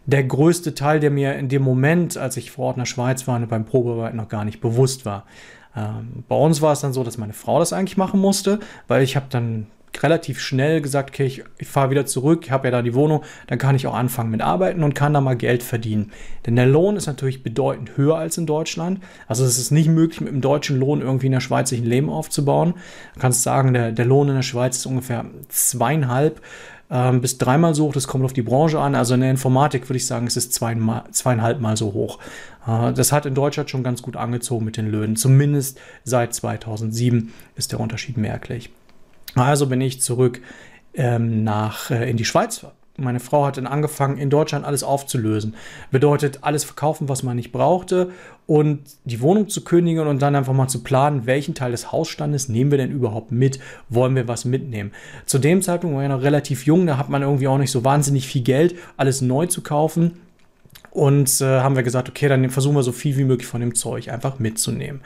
der 0.07 0.25
größte 0.25 0.75
Teil, 0.75 0.99
der 0.99 1.11
mir 1.11 1.37
in 1.37 1.49
dem 1.49 1.63
Moment, 1.63 2.17
als 2.17 2.37
ich 2.37 2.51
vor 2.51 2.67
Ort 2.67 2.77
in 2.77 2.81
der 2.81 2.87
Schweiz 2.87 3.27
war 3.29 3.37
und 3.37 3.49
beim 3.49 3.65
Probearbeit 3.65 4.15
noch 4.15 4.29
gar 4.29 4.45
nicht 4.45 4.61
bewusst 4.61 5.07
war. 5.07 5.25
Ähm, 5.79 6.25
bei 6.29 6.37
uns 6.37 6.61
war 6.61 6.73
es 6.73 6.81
dann 6.81 6.93
so, 6.93 7.05
dass 7.05 7.19
meine 7.19 7.33
Frau 7.33 7.59
das 7.59 7.73
eigentlich 7.73 7.97
machen 7.97 8.21
musste, 8.21 8.59
weil 8.89 9.03
ich 9.03 9.17
habe 9.17 9.27
dann 9.31 9.67
relativ 10.03 10.41
schnell 10.41 10.81
gesagt, 10.81 11.11
okay, 11.11 11.27
ich, 11.27 11.45
ich 11.59 11.67
fahre 11.67 11.91
wieder 11.91 12.07
zurück, 12.07 12.43
ich 12.45 12.51
habe 12.51 12.69
ja 12.69 12.73
da 12.73 12.83
die 12.83 12.95
Wohnung, 12.95 13.25
dann 13.47 13.59
kann 13.59 13.75
ich 13.75 13.87
auch 13.87 13.95
anfangen 13.95 14.31
mit 14.31 14.43
Arbeiten 14.43 14.83
und 14.83 14.95
kann 14.95 15.15
da 15.15 15.21
mal 15.21 15.37
Geld 15.37 15.63
verdienen. 15.63 16.13
Denn 16.47 16.57
der 16.57 16.67
Lohn 16.67 16.97
ist 16.97 17.07
natürlich 17.07 17.43
bedeutend 17.43 17.97
höher 17.97 18.17
als 18.17 18.39
in 18.39 18.47
Deutschland. 18.47 19.01
Also 19.27 19.45
es 19.45 19.59
ist 19.59 19.71
nicht 19.71 19.89
möglich, 19.89 20.21
mit 20.21 20.33
dem 20.33 20.41
deutschen 20.41 20.79
Lohn 20.79 21.01
irgendwie 21.01 21.27
in 21.27 21.33
der 21.33 21.41
Schweiz 21.41 21.71
sich 21.71 21.81
ein 21.81 21.87
Leben 21.87 22.11
aufzubauen. 22.11 22.75
Du 23.15 23.21
kannst 23.21 23.43
sagen, 23.43 23.73
der, 23.73 23.93
der 23.93 24.05
Lohn 24.05 24.29
in 24.29 24.35
der 24.37 24.43
Schweiz 24.43 24.77
ist 24.77 24.87
ungefähr 24.87 25.25
zweieinhalb 25.49 26.41
ähm, 26.91 27.21
bis 27.21 27.39
dreimal 27.39 27.75
so 27.75 27.87
hoch. 27.87 27.93
Das 27.93 28.07
kommt 28.07 28.25
auf 28.25 28.33
die 28.33 28.43
Branche 28.43 28.81
an. 28.81 28.95
Also 28.95 29.15
in 29.15 29.21
der 29.21 29.31
Informatik 29.31 29.89
würde 29.89 29.99
ich 29.99 30.07
sagen, 30.07 30.27
es 30.27 30.37
ist 30.37 30.53
zweimal, 30.53 31.05
zweieinhalb 31.11 31.61
Mal 31.61 31.77
so 31.77 31.93
hoch. 31.93 32.19
Äh, 32.67 32.93
das 32.93 33.13
hat 33.13 33.27
in 33.27 33.35
Deutschland 33.35 33.71
schon 33.71 33.83
ganz 33.83 34.03
gut 34.03 34.17
angezogen 34.17 34.65
mit 34.65 34.77
den 34.77 34.91
Löhnen. 34.91 35.17
Zumindest 35.17 35.79
seit 36.05 36.35
2007 36.35 37.33
ist 37.57 37.73
der 37.73 37.81
Unterschied 37.81 38.17
merklich. 38.17 38.71
Also 39.35 39.67
bin 39.67 39.81
ich 39.81 40.01
zurück 40.01 40.41
ähm, 40.95 41.45
nach, 41.45 41.91
äh, 41.91 42.11
in 42.11 42.17
die 42.17 42.25
Schweiz 42.25 42.65
meine 42.99 43.21
Frau 43.21 43.47
hat 43.47 43.57
dann 43.57 43.67
angefangen, 43.67 44.19
in 44.19 44.29
Deutschland 44.29 44.65
alles 44.65 44.83
aufzulösen. 44.83 45.55
Bedeutet, 45.91 46.41
alles 46.43 46.65
verkaufen, 46.65 47.09
was 47.09 47.23
man 47.23 47.37
nicht 47.37 47.53
brauchte 47.53 48.11
und 48.47 48.81
die 49.05 49.21
Wohnung 49.21 49.49
zu 49.49 49.63
kündigen 49.63 50.07
und 50.07 50.21
dann 50.21 50.35
einfach 50.35 50.53
mal 50.53 50.69
zu 50.69 50.83
planen, 50.83 51.27
welchen 51.27 51.55
Teil 51.55 51.71
des 51.71 51.93
Hausstandes 51.93 52.49
nehmen 52.49 52.71
wir 52.71 52.79
denn 52.79 52.91
überhaupt 52.91 53.31
mit? 53.31 53.61
Wollen 53.89 54.17
wir 54.17 54.27
was 54.27 54.45
mitnehmen? 54.45 54.93
Zu 55.27 55.39
dem 55.39 55.63
Zeitpunkt 55.63 55.97
war 55.97 56.03
ich 56.03 56.09
noch 56.09 56.23
relativ 56.23 56.67
jung, 56.67 56.87
da 56.87 56.99
hat 56.99 57.09
man 57.09 57.23
irgendwie 57.23 57.49
auch 57.49 57.59
nicht 57.59 57.71
so 57.71 57.85
wahnsinnig 57.85 58.27
viel 58.27 58.43
Geld, 58.43 58.75
alles 58.97 59.21
neu 59.21 59.47
zu 59.47 59.63
kaufen. 59.63 60.21
Und 60.91 61.41
äh, 61.41 61.61
haben 61.61 61.77
wir 61.77 61.83
gesagt, 61.83 62.09
okay, 62.09 62.29
dann 62.29 62.49
versuchen 62.51 62.75
wir 62.75 62.83
so 62.83 62.93
viel 62.93 63.17
wie 63.17 63.25
möglich 63.25 63.47
von 63.47 63.61
dem 63.61 63.75
Zeug 63.75 64.09
einfach 64.09 64.39
mitzunehmen. 64.39 65.01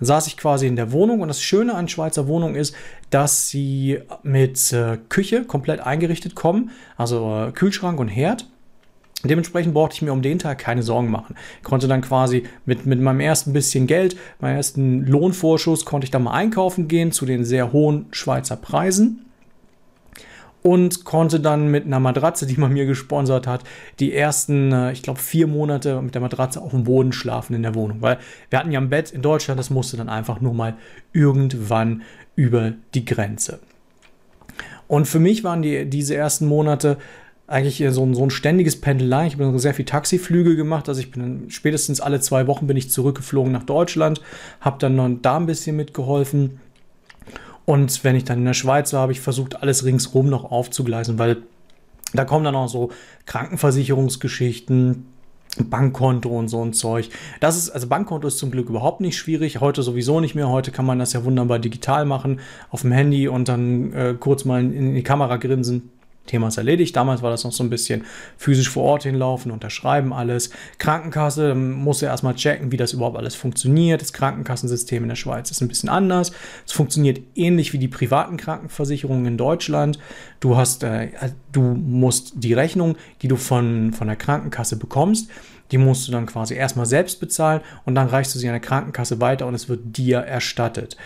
Saß 0.00 0.26
ich 0.26 0.36
quasi 0.36 0.66
in 0.66 0.76
der 0.76 0.92
Wohnung 0.92 1.20
und 1.20 1.28
das 1.28 1.42
Schöne 1.42 1.74
an 1.74 1.88
Schweizer 1.88 2.28
Wohnungen 2.28 2.54
ist, 2.54 2.74
dass 3.10 3.48
sie 3.48 4.00
mit 4.22 4.72
äh, 4.72 4.98
Küche 5.08 5.44
komplett 5.44 5.80
eingerichtet 5.80 6.34
kommen, 6.34 6.70
also 6.96 7.48
äh, 7.48 7.52
Kühlschrank 7.52 7.98
und 7.98 8.08
Herd. 8.08 8.46
Dementsprechend 9.24 9.74
brauchte 9.74 9.96
ich 9.96 10.02
mir 10.02 10.12
um 10.12 10.22
den 10.22 10.38
Tag 10.38 10.58
keine 10.58 10.84
Sorgen 10.84 11.10
machen. 11.10 11.34
Konnte 11.64 11.88
dann 11.88 12.02
quasi 12.02 12.44
mit, 12.66 12.86
mit 12.86 13.00
meinem 13.00 13.18
ersten 13.18 13.52
bisschen 13.52 13.88
Geld, 13.88 14.16
meinem 14.40 14.56
ersten 14.56 15.06
Lohnvorschuss, 15.06 15.84
konnte 15.84 16.04
ich 16.04 16.12
dann 16.12 16.22
mal 16.22 16.34
einkaufen 16.34 16.86
gehen 16.86 17.10
zu 17.10 17.26
den 17.26 17.44
sehr 17.44 17.72
hohen 17.72 18.06
Schweizer 18.12 18.56
Preisen 18.56 19.27
und 20.62 21.04
konnte 21.04 21.40
dann 21.40 21.68
mit 21.68 21.86
einer 21.86 22.00
Matratze, 22.00 22.46
die 22.46 22.58
man 22.58 22.72
mir 22.72 22.86
gesponsert 22.86 23.46
hat, 23.46 23.64
die 24.00 24.12
ersten, 24.12 24.72
äh, 24.72 24.92
ich 24.92 25.02
glaube, 25.02 25.20
vier 25.20 25.46
Monate 25.46 26.00
mit 26.02 26.14
der 26.14 26.22
Matratze 26.22 26.60
auf 26.60 26.72
dem 26.72 26.84
Boden 26.84 27.12
schlafen 27.12 27.54
in 27.54 27.62
der 27.62 27.74
Wohnung. 27.74 28.02
Weil 28.02 28.18
wir 28.50 28.58
hatten 28.58 28.72
ja 28.72 28.80
ein 28.80 28.90
Bett 28.90 29.10
in 29.10 29.22
Deutschland, 29.22 29.58
das 29.58 29.70
musste 29.70 29.96
dann 29.96 30.08
einfach 30.08 30.40
nur 30.40 30.54
mal 30.54 30.74
irgendwann 31.12 32.02
über 32.34 32.72
die 32.94 33.04
Grenze. 33.04 33.60
Und 34.86 35.06
für 35.06 35.20
mich 35.20 35.44
waren 35.44 35.62
die, 35.62 35.86
diese 35.86 36.16
ersten 36.16 36.46
Monate 36.46 36.96
eigentlich 37.46 37.82
so 37.90 38.04
ein, 38.04 38.14
so 38.14 38.22
ein 38.22 38.30
ständiges 38.30 38.80
Pendelei. 38.80 39.26
Ich 39.26 39.38
habe 39.38 39.58
sehr 39.58 39.74
viel 39.74 39.86
Taxiflüge 39.86 40.54
gemacht. 40.54 40.88
Also 40.88 41.00
ich 41.00 41.10
bin 41.10 41.46
spätestens 41.48 42.00
alle 42.00 42.20
zwei 42.20 42.46
Wochen 42.46 42.66
bin 42.66 42.76
ich 42.76 42.90
zurückgeflogen 42.90 43.52
nach 43.52 43.62
Deutschland, 43.62 44.20
habe 44.60 44.78
dann 44.78 44.96
noch 44.96 45.08
da 45.22 45.36
ein 45.36 45.46
bisschen 45.46 45.76
mitgeholfen 45.76 46.60
und 47.68 48.02
wenn 48.02 48.16
ich 48.16 48.24
dann 48.24 48.38
in 48.38 48.46
der 48.46 48.54
Schweiz 48.54 48.94
war, 48.94 49.02
habe 49.02 49.12
ich 49.12 49.20
versucht, 49.20 49.62
alles 49.62 49.84
ringsrum 49.84 50.30
noch 50.30 50.50
aufzugleisen, 50.50 51.18
weil 51.18 51.42
Da 52.14 52.24
kommen 52.24 52.42
dann 52.42 52.54
auch 52.54 52.66
so 52.66 52.88
Krankenversicherungsgeschichten, 53.26 55.04
Bankkonto 55.64 56.30
und 56.30 56.48
so 56.48 56.64
ein 56.64 56.72
Zeug. 56.72 57.10
Das 57.40 57.58
ist, 57.58 57.68
also 57.68 57.86
Bankkonto 57.86 58.26
ist 58.26 58.38
zum 58.38 58.50
Glück 58.50 58.70
überhaupt 58.70 59.02
nicht 59.02 59.18
schwierig. 59.18 59.60
Heute 59.60 59.82
sowieso 59.82 60.18
nicht 60.18 60.34
mehr. 60.34 60.48
Heute 60.48 60.70
kann 60.70 60.86
man 60.86 60.98
das 60.98 61.12
ja 61.12 61.26
wunderbar 61.26 61.58
digital 61.58 62.06
machen 62.06 62.40
auf 62.70 62.80
dem 62.80 62.92
Handy 62.92 63.28
und 63.28 63.50
dann 63.50 63.92
äh, 63.92 64.14
kurz 64.18 64.46
mal 64.46 64.62
in, 64.62 64.72
in 64.72 64.94
die 64.94 65.02
Kamera 65.02 65.36
grinsen. 65.36 65.90
Thema 66.28 66.48
ist 66.48 66.56
erledigt. 66.56 66.94
Damals 66.94 67.22
war 67.22 67.30
das 67.30 67.42
noch 67.42 67.52
so 67.52 67.64
ein 67.64 67.70
bisschen 67.70 68.04
physisch 68.36 68.70
vor 68.70 68.84
Ort 68.84 69.02
hinlaufen, 69.02 69.50
unterschreiben 69.50 70.12
alles. 70.12 70.50
Krankenkasse, 70.78 71.54
muss 71.54 72.00
ja 72.00 72.08
erstmal 72.08 72.34
checken, 72.34 72.70
wie 72.70 72.76
das 72.76 72.92
überhaupt 72.92 73.16
alles 73.16 73.34
funktioniert. 73.34 74.00
Das 74.00 74.12
Krankenkassensystem 74.12 75.02
in 75.02 75.08
der 75.08 75.16
Schweiz 75.16 75.50
ist 75.50 75.60
ein 75.60 75.68
bisschen 75.68 75.88
anders. 75.88 76.32
Es 76.64 76.72
funktioniert 76.72 77.20
ähnlich 77.34 77.72
wie 77.72 77.78
die 77.78 77.88
privaten 77.88 78.36
Krankenversicherungen 78.36 79.26
in 79.26 79.36
Deutschland. 79.36 79.98
Du 80.40 80.56
hast, 80.56 80.84
äh, 80.84 81.08
du 81.50 81.62
musst 81.62 82.32
die 82.36 82.52
Rechnung, 82.52 82.96
die 83.22 83.28
du 83.28 83.36
von, 83.36 83.92
von 83.92 84.06
der 84.06 84.16
Krankenkasse 84.16 84.76
bekommst, 84.76 85.28
die 85.70 85.78
musst 85.78 86.08
du 86.08 86.12
dann 86.12 86.26
quasi 86.26 86.54
erstmal 86.54 86.86
selbst 86.86 87.20
bezahlen 87.20 87.60
und 87.84 87.94
dann 87.94 88.08
reichst 88.08 88.34
du 88.34 88.38
sie 88.38 88.48
an 88.48 88.54
der 88.54 88.60
Krankenkasse 88.60 89.20
weiter 89.20 89.46
und 89.46 89.54
es 89.54 89.68
wird 89.68 89.96
dir 89.96 90.18
erstattet. 90.18 90.96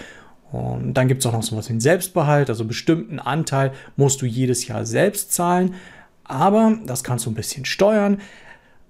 Und 0.52 0.94
dann 0.94 1.08
gibt 1.08 1.20
es 1.20 1.26
auch 1.26 1.32
noch 1.32 1.42
so 1.42 1.56
was 1.56 1.68
wie 1.68 1.72
einen 1.72 1.80
Selbstbehalt, 1.80 2.50
also 2.50 2.66
bestimmten 2.66 3.18
Anteil 3.18 3.72
musst 3.96 4.20
du 4.20 4.26
jedes 4.26 4.66
Jahr 4.68 4.84
selbst 4.84 5.32
zahlen, 5.32 5.74
aber 6.24 6.78
das 6.86 7.02
kannst 7.02 7.26
du 7.26 7.30
ein 7.30 7.34
bisschen 7.34 7.64
steuern. 7.64 8.18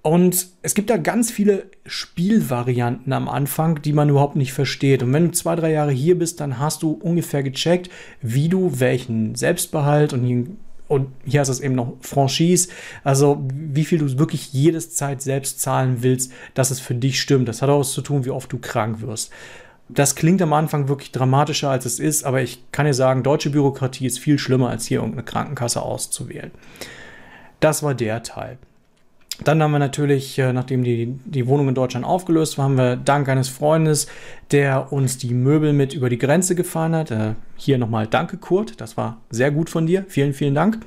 Und 0.01 0.47
es 0.61 0.75
gibt 0.75 0.89
da 0.89 0.97
ganz 0.97 1.31
viele 1.31 1.67
Spielvarianten 1.85 3.13
am 3.13 3.29
Anfang, 3.29 3.81
die 3.81 3.93
man 3.93 4.09
überhaupt 4.09 4.35
nicht 4.35 4.51
versteht. 4.51 5.01
Und 5.01 5.13
wenn 5.13 5.27
du 5.27 5.31
zwei, 5.31 5.55
drei 5.55 5.71
Jahre 5.71 5.93
hier 5.93 6.19
bist, 6.19 6.41
dann 6.41 6.59
hast 6.59 6.83
du 6.83 6.91
ungefähr 6.91 7.41
gecheckt, 7.41 7.89
wie 8.21 8.49
du 8.49 8.81
welchen 8.81 9.35
Selbstbehalt 9.35 10.11
und 10.11 10.25
hier, 10.25 10.45
und 10.89 11.07
hier 11.23 11.41
ist 11.41 11.47
es 11.47 11.61
eben 11.61 11.75
noch 11.75 11.93
Franchise, 12.01 12.67
also 13.05 13.47
wie 13.49 13.85
viel 13.85 13.99
du 13.99 14.19
wirklich 14.19 14.51
jedes 14.51 14.93
Zeit 14.93 15.21
selbst 15.21 15.61
zahlen 15.61 15.99
willst, 16.01 16.33
dass 16.53 16.69
es 16.69 16.81
für 16.81 16.95
dich 16.95 17.21
stimmt. 17.21 17.47
Das 17.47 17.61
hat 17.61 17.69
auch 17.69 17.79
was 17.79 17.93
zu 17.93 18.01
tun, 18.01 18.25
wie 18.25 18.31
oft 18.31 18.51
du 18.51 18.57
krank 18.57 18.99
wirst. 18.99 19.31
Das 19.93 20.15
klingt 20.15 20.41
am 20.41 20.53
Anfang 20.53 20.87
wirklich 20.87 21.11
dramatischer, 21.11 21.69
als 21.69 21.85
es 21.85 21.99
ist, 21.99 22.23
aber 22.23 22.41
ich 22.41 22.63
kann 22.71 22.85
dir 22.85 22.93
sagen, 22.93 23.23
deutsche 23.23 23.49
Bürokratie 23.49 24.07
ist 24.07 24.19
viel 24.19 24.39
schlimmer, 24.39 24.69
als 24.69 24.85
hier 24.85 24.99
irgendeine 24.99 25.23
Krankenkasse 25.23 25.81
auszuwählen. 25.81 26.51
Das 27.59 27.83
war 27.83 27.93
der 27.93 28.23
Teil. 28.23 28.57
Dann 29.43 29.61
haben 29.61 29.71
wir 29.71 29.79
natürlich, 29.79 30.37
äh, 30.37 30.53
nachdem 30.53 30.83
die, 30.83 31.19
die 31.25 31.47
Wohnung 31.47 31.69
in 31.69 31.75
Deutschland 31.75 32.05
aufgelöst 32.05 32.57
war, 32.57 32.65
haben 32.65 32.77
wir 32.77 32.95
dank 32.95 33.27
eines 33.29 33.49
Freundes, 33.49 34.07
der 34.51 34.93
uns 34.93 35.17
die 35.17 35.33
Möbel 35.33 35.73
mit 35.73 35.93
über 35.93 36.09
die 36.09 36.19
Grenze 36.19 36.55
gefahren 36.55 36.95
hat. 36.95 37.11
Äh, 37.11 37.33
hier 37.55 37.77
nochmal 37.77 38.05
danke, 38.07 38.37
Kurt. 38.37 38.79
Das 38.79 38.95
war 38.95 39.21
sehr 39.31 39.51
gut 39.51 39.69
von 39.69 39.87
dir. 39.87 40.05
Vielen, 40.07 40.33
vielen 40.33 40.53
Dank 40.53 40.79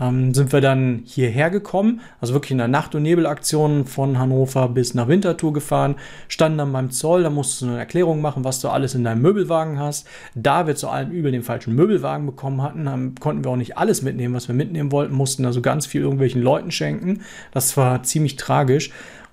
ähm, 0.00 0.34
sind 0.34 0.52
wir 0.52 0.60
dann 0.60 1.02
hierher 1.04 1.50
gekommen, 1.50 2.00
also 2.20 2.34
wirklich 2.34 2.52
in 2.52 2.58
der 2.58 2.68
Nacht- 2.68 2.94
und 2.94 3.02
Nebelaktion 3.02 3.84
von 3.84 4.18
Hannover 4.18 4.68
bis 4.68 4.94
nach 4.94 5.08
Winterthur 5.08 5.52
gefahren, 5.52 5.96
standen 6.28 6.58
dann 6.58 6.72
beim 6.72 6.90
Zoll, 6.90 7.22
da 7.22 7.30
musst 7.30 7.60
du 7.60 7.66
eine 7.66 7.78
Erklärung 7.78 8.20
machen, 8.20 8.44
was 8.44 8.60
du 8.60 8.68
alles 8.68 8.94
in 8.94 9.04
deinem 9.04 9.22
Möbelwagen 9.22 9.78
hast. 9.78 10.06
Da 10.34 10.66
wir 10.66 10.76
zu 10.76 10.88
allem 10.88 11.10
übel 11.10 11.32
den 11.32 11.42
falschen 11.42 11.74
Möbelwagen 11.74 12.26
bekommen 12.26 12.62
hatten, 12.62 13.14
konnten 13.20 13.44
wir 13.44 13.50
auch 13.50 13.56
nicht 13.56 13.76
alles 13.76 14.02
mitnehmen, 14.02 14.34
was 14.34 14.48
wir 14.48 14.54
mitnehmen 14.54 14.92
wollten, 14.92 15.14
mussten 15.14 15.44
also 15.44 15.60
ganz 15.60 15.86
viel 15.86 16.00
irgendwelchen 16.00 16.42
Leuten 16.42 16.70
schenken. 16.70 17.20
Das 17.52 17.76
war 17.76 18.02
ziemlich 18.02 18.36
tragisch. 18.36 18.90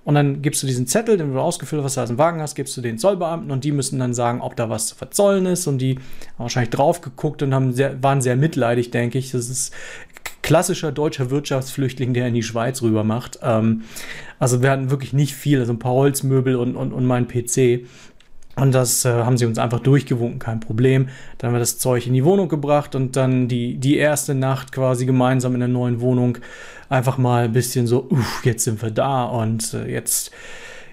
Und 0.08 0.16
dann 0.16 0.42
gibst 0.42 0.64
du 0.64 0.68
diesen 0.68 0.88
Zettel, 0.88 1.18
den 1.18 1.34
du 1.34 1.40
ausgefüllt 1.42 1.82
hast, 1.82 1.86
was 1.88 1.96
du 1.96 2.00
als 2.00 2.10
im 2.12 2.18
Wagen 2.18 2.40
hast, 2.40 2.56
gibst 2.56 2.78
du 2.78 2.82
den 2.82 2.98
Zollbeamten 2.98 3.52
und 3.52 3.66
die 3.66 3.74
müssen 3.74 4.00
dann 4.00 4.14
sagen, 4.14 4.40
ob 4.40 4.56
da 4.56 4.70
was 4.70 4.88
zu 4.88 4.96
verzollen 4.96 5.46
ist. 5.46 5.68
Und 5.68 5.80
die 5.80 5.96
haben 5.96 6.44
wahrscheinlich 6.46 6.70
drauf 6.70 7.02
geguckt 7.02 7.44
und 7.44 7.54
haben 7.54 7.74
sehr, 7.74 8.02
waren 8.02 8.22
sehr 8.22 8.38
mitleidig, 8.38 8.90
denke 8.90 9.18
ich. 9.18 9.32
Das 9.32 9.50
ist 9.50 9.74
klassischer 10.48 10.94
deutscher 10.94 11.30
Wirtschaftsflüchtling, 11.30 12.13
der 12.13 12.30
in 12.30 12.34
die 12.34 12.42
Schweiz 12.42 12.82
rüber 12.82 13.04
macht. 13.04 13.39
Ähm, 13.42 13.82
also 14.39 14.62
wir 14.62 14.72
hatten 14.72 14.89
wirklich 14.89 15.12
nicht 15.12 15.36
viel, 15.36 15.60
also 15.60 15.74
ein 15.74 15.80
paar 15.80 15.92
Holzmöbel 15.92 16.56
und, 16.56 16.77
und, 16.77 16.94
und 16.94 17.06
mein 17.06 17.27
PC. 17.27 17.86
Und 18.56 18.72
das 18.72 19.04
äh, 19.04 19.12
haben 19.12 19.38
sie 19.38 19.46
uns 19.46 19.60
einfach 19.60 19.82
durchgewunken, 19.82 20.39
kein 20.39 20.62
Problem. 20.62 21.10
Dann 21.38 21.50
haben 21.50 21.56
wir 21.56 21.60
das 21.60 21.80
Zeug 21.80 22.08
in 22.08 22.13
die 22.13 22.24
Wohnung 22.24 22.48
gebracht 22.48 22.96
und 22.96 23.18
dann 23.18 23.50
die, 23.50 23.75
die 23.75 23.98
erste 23.98 24.36
Nacht 24.36 24.72
quasi 24.72 25.06
gemeinsam 25.06 25.54
in 25.54 25.60
der 25.60 25.68
neuen 25.68 26.00
Wohnung 26.00 26.38
einfach 26.88 27.18
mal 27.18 27.44
ein 27.44 27.51
bisschen 27.51 27.86
so, 27.86 28.08
uff, 28.10 28.46
jetzt 28.46 28.63
sind 28.63 28.82
wir 28.82 28.92
da 28.92 29.25
und 29.25 29.74
äh, 29.74 29.92
jetzt 29.92 30.32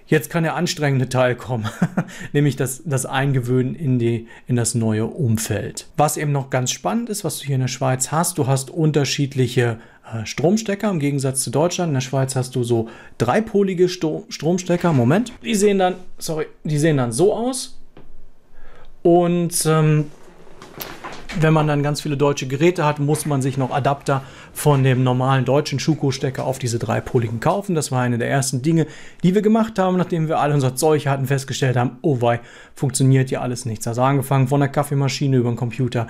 Jetzt 0.07 0.29
kann 0.29 0.43
der 0.45 0.55
anstrengende 0.55 1.09
Teil 1.09 1.35
kommen, 1.35 1.67
nämlich 2.33 2.57
das, 2.57 2.83
das 2.85 3.07
Eingewöhnen 3.07 3.75
in, 3.75 3.99
die, 3.99 4.29
in 4.47 4.55
das 4.55 4.75
neue 4.75 5.07
Umfeld. 5.07 5.87
Was 5.97 6.19
eben 6.19 6.31
noch 6.31 6.51
ganz 6.51 6.73
spannend 6.73 7.09
ist, 7.09 7.25
was 7.25 7.39
du 7.39 7.47
hier 7.47 7.55
in 7.55 7.63
der 7.63 7.69
Schweiz 7.69 8.13
hast, 8.13 8.37
du 8.37 8.47
hast 8.47 8.71
unterschiedliche 8.71 9.79
äh, 10.13 10.27
Stromstecker 10.27 10.91
im 10.91 10.99
Gegensatz 10.99 11.43
zu 11.43 11.51
Deutschland. 11.51 11.89
In 11.91 11.95
der 11.95 12.01
Schweiz 12.03 12.37
hast 12.37 12.55
du 12.55 12.65
so 12.65 12.89
dreipolige 13.17 13.89
Sto 13.89 14.27
Stromstecker. 14.29 14.93
Moment, 14.93 15.33
die 15.43 15.55
sehen 15.55 15.79
dann, 15.79 15.95
sorry, 16.19 16.47
die 16.65 16.79
sehen 16.79 16.99
dann 16.99 17.13
so 17.13 17.35
aus. 17.35 17.81
Und 19.03 19.65
ähm, 19.67 20.11
wenn 21.41 21.53
man 21.53 21.67
dann 21.67 21.83
ganz 21.83 22.01
viele 22.01 22.17
deutsche 22.17 22.47
Geräte 22.47 22.85
hat, 22.85 22.99
muss 22.99 23.27
man 23.27 23.43
sich 23.43 23.57
noch 23.57 23.71
Adapter 23.71 24.23
von 24.55 24.83
dem 24.85 25.03
normalen 25.03 25.45
deutschen 25.45 25.79
Schuko-Stecker 25.79 26.45
auf 26.45 26.59
diese 26.59 26.79
dreipoligen 26.79 27.41
kaufen. 27.41 27.75
Das 27.75 27.93
war 27.93 28.01
eine 28.01 28.19
der 28.19 28.31
ersten 28.31 28.63
Dinge, 28.63 28.87
die 29.23 29.35
wir 29.35 29.43
gemacht 29.43 29.79
haben, 29.79 29.99
nachdem 29.99 30.29
wir 30.29 30.39
alle 30.39 30.55
unser 30.55 30.77
Zeug 30.77 31.07
hatten, 31.07 31.27
festgestellt 31.27 31.77
haben, 31.77 31.99
oh 32.03 32.21
wei, 32.21 32.41
funktioniert 32.75 33.31
ja 33.31 33.41
alles 33.41 33.67
nichts. 33.67 33.87
Also 33.87 34.03
angefangen 34.03 34.49
von 34.49 34.61
der 34.61 34.69
Kaffeemaschine 34.69 35.37
über 35.37 35.51
den 35.51 35.57
Computer 35.57 36.07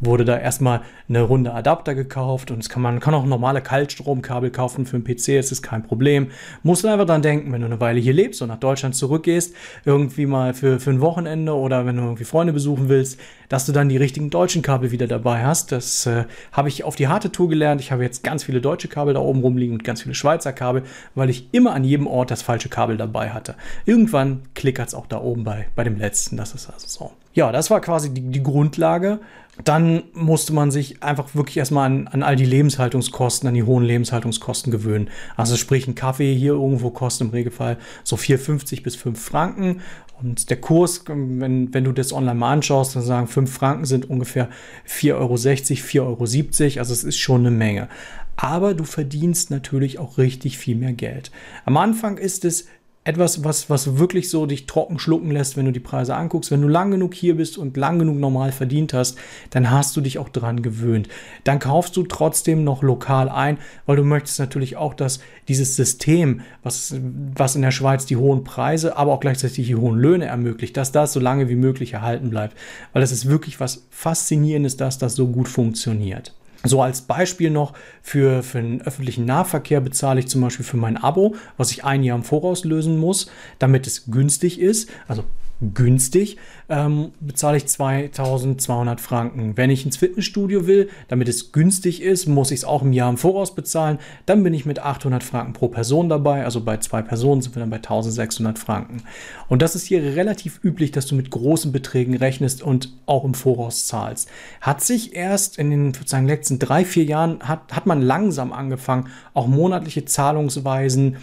wurde 0.00 0.24
da 0.24 0.38
erstmal 0.38 0.82
eine 1.08 1.22
Runde 1.22 1.52
Adapter 1.52 1.94
gekauft 1.94 2.50
und 2.50 2.60
es 2.60 2.68
kann 2.68 2.82
man 2.82 3.00
kann 3.00 3.14
auch 3.14 3.24
normale 3.24 3.60
Kaltstromkabel 3.60 4.50
kaufen 4.50 4.86
für 4.86 4.96
einen 4.96 5.04
PC, 5.04 5.36
das 5.36 5.50
ist 5.50 5.62
kein 5.62 5.82
Problem. 5.82 6.28
Musst 6.62 6.84
du 6.84 6.88
einfach 6.88 7.06
dran 7.06 7.22
denken, 7.22 7.52
wenn 7.52 7.62
du 7.62 7.66
eine 7.66 7.80
Weile 7.80 7.98
hier 7.98 8.12
lebst 8.12 8.40
und 8.42 8.48
nach 8.48 8.58
Deutschland 8.58 8.94
zurückgehst, 8.94 9.54
irgendwie 9.84 10.26
mal 10.26 10.54
für, 10.54 10.78
für 10.78 10.90
ein 10.90 11.00
Wochenende 11.00 11.54
oder 11.54 11.86
wenn 11.86 11.96
du 11.96 12.02
irgendwie 12.02 12.24
Freunde 12.24 12.52
besuchen 12.52 12.88
willst, 12.88 13.18
dass 13.48 13.66
du 13.66 13.72
dann 13.72 13.88
die 13.88 13.96
richtigen 13.96 14.30
deutschen 14.30 14.62
Kabel 14.62 14.90
wieder 14.90 15.06
dabei 15.06 15.44
hast. 15.44 15.72
Das 15.72 16.06
äh, 16.06 16.24
habe 16.52 16.68
ich 16.68 16.84
auf 16.84 16.94
die 16.94 17.08
harte 17.08 17.32
Tour 17.32 17.48
gelernt. 17.48 17.80
Ich 17.80 17.87
habe 17.92 18.02
jetzt 18.02 18.22
ganz 18.22 18.44
viele 18.44 18.60
deutsche 18.60 18.88
Kabel 18.88 19.14
da 19.14 19.20
oben 19.20 19.40
rumliegen 19.40 19.74
und 19.74 19.84
ganz 19.84 20.02
viele 20.02 20.14
Schweizer 20.14 20.52
Kabel, 20.52 20.82
weil 21.14 21.30
ich 21.30 21.48
immer 21.52 21.74
an 21.74 21.84
jedem 21.84 22.06
Ort 22.06 22.30
das 22.30 22.42
falsche 22.42 22.68
Kabel 22.68 22.96
dabei 22.96 23.30
hatte. 23.30 23.54
Irgendwann 23.84 24.42
klickert 24.54 24.88
es 24.88 24.94
auch 24.94 25.06
da 25.06 25.20
oben 25.20 25.44
bei, 25.44 25.66
bei 25.74 25.84
dem 25.84 25.96
letzten. 25.96 26.36
Das 26.36 26.54
ist 26.54 26.68
also 26.70 26.86
so. 26.86 27.12
Ja, 27.34 27.52
das 27.52 27.70
war 27.70 27.80
quasi 27.80 28.12
die, 28.12 28.22
die 28.22 28.42
Grundlage 28.42 29.20
dann 29.64 30.04
musste 30.12 30.52
man 30.52 30.70
sich 30.70 31.02
einfach 31.02 31.34
wirklich 31.34 31.56
erstmal 31.56 31.86
an, 31.86 32.08
an 32.08 32.22
all 32.22 32.36
die 32.36 32.44
Lebenshaltungskosten, 32.44 33.48
an 33.48 33.54
die 33.54 33.64
hohen 33.64 33.84
Lebenshaltungskosten 33.84 34.70
gewöhnen. 34.70 35.10
Also 35.36 35.56
sprich, 35.56 35.88
ein 35.88 35.94
Kaffee 35.94 36.34
hier 36.34 36.52
irgendwo 36.52 36.90
kostet 36.90 37.26
im 37.26 37.32
Regelfall 37.32 37.78
so 38.04 38.16
4,50 38.16 38.82
bis 38.82 38.96
5 38.96 39.20
Franken. 39.20 39.80
Und 40.20 40.50
der 40.50 40.60
Kurs, 40.60 41.04
wenn, 41.06 41.72
wenn 41.72 41.84
du 41.84 41.92
das 41.92 42.12
online 42.12 42.34
mal 42.34 42.52
anschaust, 42.52 42.96
dann 42.96 43.02
sagen 43.02 43.26
5 43.28 43.52
Franken 43.52 43.84
sind 43.84 44.10
ungefähr 44.10 44.48
4,60 44.88 45.14
Euro, 45.14 45.34
4,70 45.34 46.00
Euro. 46.02 46.78
Also 46.80 46.92
es 46.92 47.04
ist 47.04 47.18
schon 47.18 47.42
eine 47.42 47.50
Menge. 47.52 47.88
Aber 48.36 48.74
du 48.74 48.84
verdienst 48.84 49.50
natürlich 49.50 49.98
auch 49.98 50.18
richtig 50.18 50.58
viel 50.58 50.76
mehr 50.76 50.92
Geld. 50.92 51.30
Am 51.64 51.76
Anfang 51.76 52.18
ist 52.18 52.44
es 52.44 52.66
etwas, 53.08 53.42
was, 53.42 53.70
was 53.70 53.96
wirklich 53.98 54.28
so 54.28 54.44
dich 54.44 54.66
trocken 54.66 54.98
schlucken 54.98 55.30
lässt, 55.30 55.56
wenn 55.56 55.64
du 55.64 55.72
die 55.72 55.80
Preise 55.80 56.14
anguckst. 56.14 56.50
Wenn 56.50 56.60
du 56.60 56.68
lang 56.68 56.90
genug 56.90 57.14
hier 57.14 57.36
bist 57.36 57.56
und 57.56 57.74
lang 57.78 57.98
genug 57.98 58.18
normal 58.18 58.52
verdient 58.52 58.92
hast, 58.92 59.16
dann 59.48 59.70
hast 59.70 59.96
du 59.96 60.02
dich 60.02 60.18
auch 60.18 60.28
dran 60.28 60.60
gewöhnt. 60.60 61.08
Dann 61.42 61.58
kaufst 61.58 61.96
du 61.96 62.02
trotzdem 62.02 62.64
noch 62.64 62.82
lokal 62.82 63.30
ein, 63.30 63.56
weil 63.86 63.96
du 63.96 64.04
möchtest 64.04 64.38
natürlich 64.38 64.76
auch, 64.76 64.92
dass 64.92 65.20
dieses 65.48 65.74
System, 65.74 66.42
was, 66.62 66.96
was 67.34 67.56
in 67.56 67.62
der 67.62 67.70
Schweiz 67.70 68.04
die 68.04 68.18
hohen 68.18 68.44
Preise, 68.44 68.98
aber 68.98 69.14
auch 69.14 69.20
gleichzeitig 69.20 69.66
die 69.66 69.76
hohen 69.76 69.98
Löhne 69.98 70.26
ermöglicht, 70.26 70.76
dass 70.76 70.92
das 70.92 71.14
so 71.14 71.18
lange 71.18 71.48
wie 71.48 71.56
möglich 71.56 71.94
erhalten 71.94 72.28
bleibt. 72.28 72.58
Weil 72.92 73.02
es 73.02 73.10
ist 73.10 73.26
wirklich 73.26 73.58
was 73.58 73.86
Faszinierendes, 73.88 74.76
dass 74.76 74.98
das 74.98 75.14
so 75.14 75.28
gut 75.28 75.48
funktioniert. 75.48 76.34
So 76.64 76.82
als 76.82 77.02
Beispiel 77.02 77.50
noch 77.50 77.74
für, 78.02 78.42
für 78.42 78.60
den 78.60 78.82
öffentlichen 78.82 79.24
Nahverkehr 79.24 79.80
bezahle 79.80 80.20
ich 80.20 80.26
zum 80.26 80.40
Beispiel 80.40 80.64
für 80.64 80.76
mein 80.76 80.96
Abo, 80.96 81.36
was 81.56 81.70
ich 81.70 81.84
ein 81.84 82.02
Jahr 82.02 82.16
im 82.16 82.24
Voraus 82.24 82.64
lösen 82.64 82.98
muss, 82.98 83.30
damit 83.60 83.86
es 83.86 84.06
günstig 84.06 84.60
ist. 84.60 84.90
Also 85.06 85.24
günstig, 85.60 86.36
ähm, 86.68 87.10
bezahle 87.20 87.56
ich 87.56 87.66
2200 87.66 89.00
Franken. 89.00 89.56
Wenn 89.56 89.70
ich 89.70 89.84
ins 89.84 89.96
Fitnessstudio 89.96 90.66
will, 90.66 90.88
damit 91.08 91.28
es 91.28 91.50
günstig 91.50 92.00
ist, 92.00 92.26
muss 92.26 92.50
ich 92.50 92.60
es 92.60 92.64
auch 92.64 92.82
im 92.82 92.92
Jahr 92.92 93.10
im 93.10 93.16
Voraus 93.16 93.54
bezahlen. 93.54 93.98
Dann 94.26 94.42
bin 94.44 94.54
ich 94.54 94.66
mit 94.66 94.78
800 94.78 95.24
Franken 95.24 95.52
pro 95.54 95.68
Person 95.68 96.08
dabei. 96.08 96.44
Also 96.44 96.60
bei 96.60 96.76
zwei 96.76 97.02
Personen 97.02 97.42
sind 97.42 97.56
wir 97.56 97.60
dann 97.60 97.70
bei 97.70 97.78
1600 97.78 98.58
Franken. 98.58 99.02
Und 99.48 99.62
das 99.62 99.74
ist 99.74 99.86
hier 99.86 100.02
relativ 100.02 100.60
üblich, 100.62 100.92
dass 100.92 101.06
du 101.06 101.16
mit 101.16 101.30
großen 101.30 101.72
Beträgen 101.72 102.16
rechnest 102.16 102.62
und 102.62 102.92
auch 103.06 103.24
im 103.24 103.34
Voraus 103.34 103.86
zahlst. 103.86 104.28
Hat 104.60 104.82
sich 104.82 105.16
erst 105.16 105.58
in 105.58 105.70
den 105.70 105.94
sozusagen 105.94 106.28
letzten 106.28 106.58
drei, 106.60 106.84
vier 106.84 107.04
Jahren, 107.04 107.40
hat, 107.40 107.72
hat 107.74 107.86
man 107.86 108.00
langsam 108.00 108.52
angefangen, 108.52 109.08
auch 109.34 109.48
monatliche 109.48 110.04
Zahlungsweisen 110.04 111.16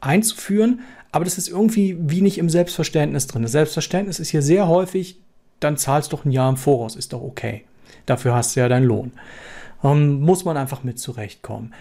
einzuführen. 0.00 0.80
Aber 1.12 1.24
das 1.24 1.38
ist 1.38 1.48
irgendwie 1.48 1.96
wie 2.00 2.22
nicht 2.22 2.38
im 2.38 2.48
Selbstverständnis 2.48 3.26
drin. 3.26 3.42
Das 3.42 3.52
Selbstverständnis 3.52 4.18
ist 4.18 4.30
hier 4.30 4.42
sehr 4.42 4.66
häufig, 4.66 5.18
dann 5.60 5.76
zahlst 5.76 6.12
doch 6.12 6.24
ein 6.24 6.32
Jahr 6.32 6.48
im 6.48 6.56
Voraus, 6.56 6.96
ist 6.96 7.12
doch 7.12 7.22
okay. 7.22 7.64
Dafür 8.06 8.34
hast 8.34 8.56
du 8.56 8.60
ja 8.60 8.68
deinen 8.68 8.86
Lohn. 8.86 9.12
Ähm, 9.84 10.20
muss 10.20 10.44
man 10.44 10.56
einfach 10.56 10.82
mit 10.82 10.98
zurechtkommen. 10.98 11.74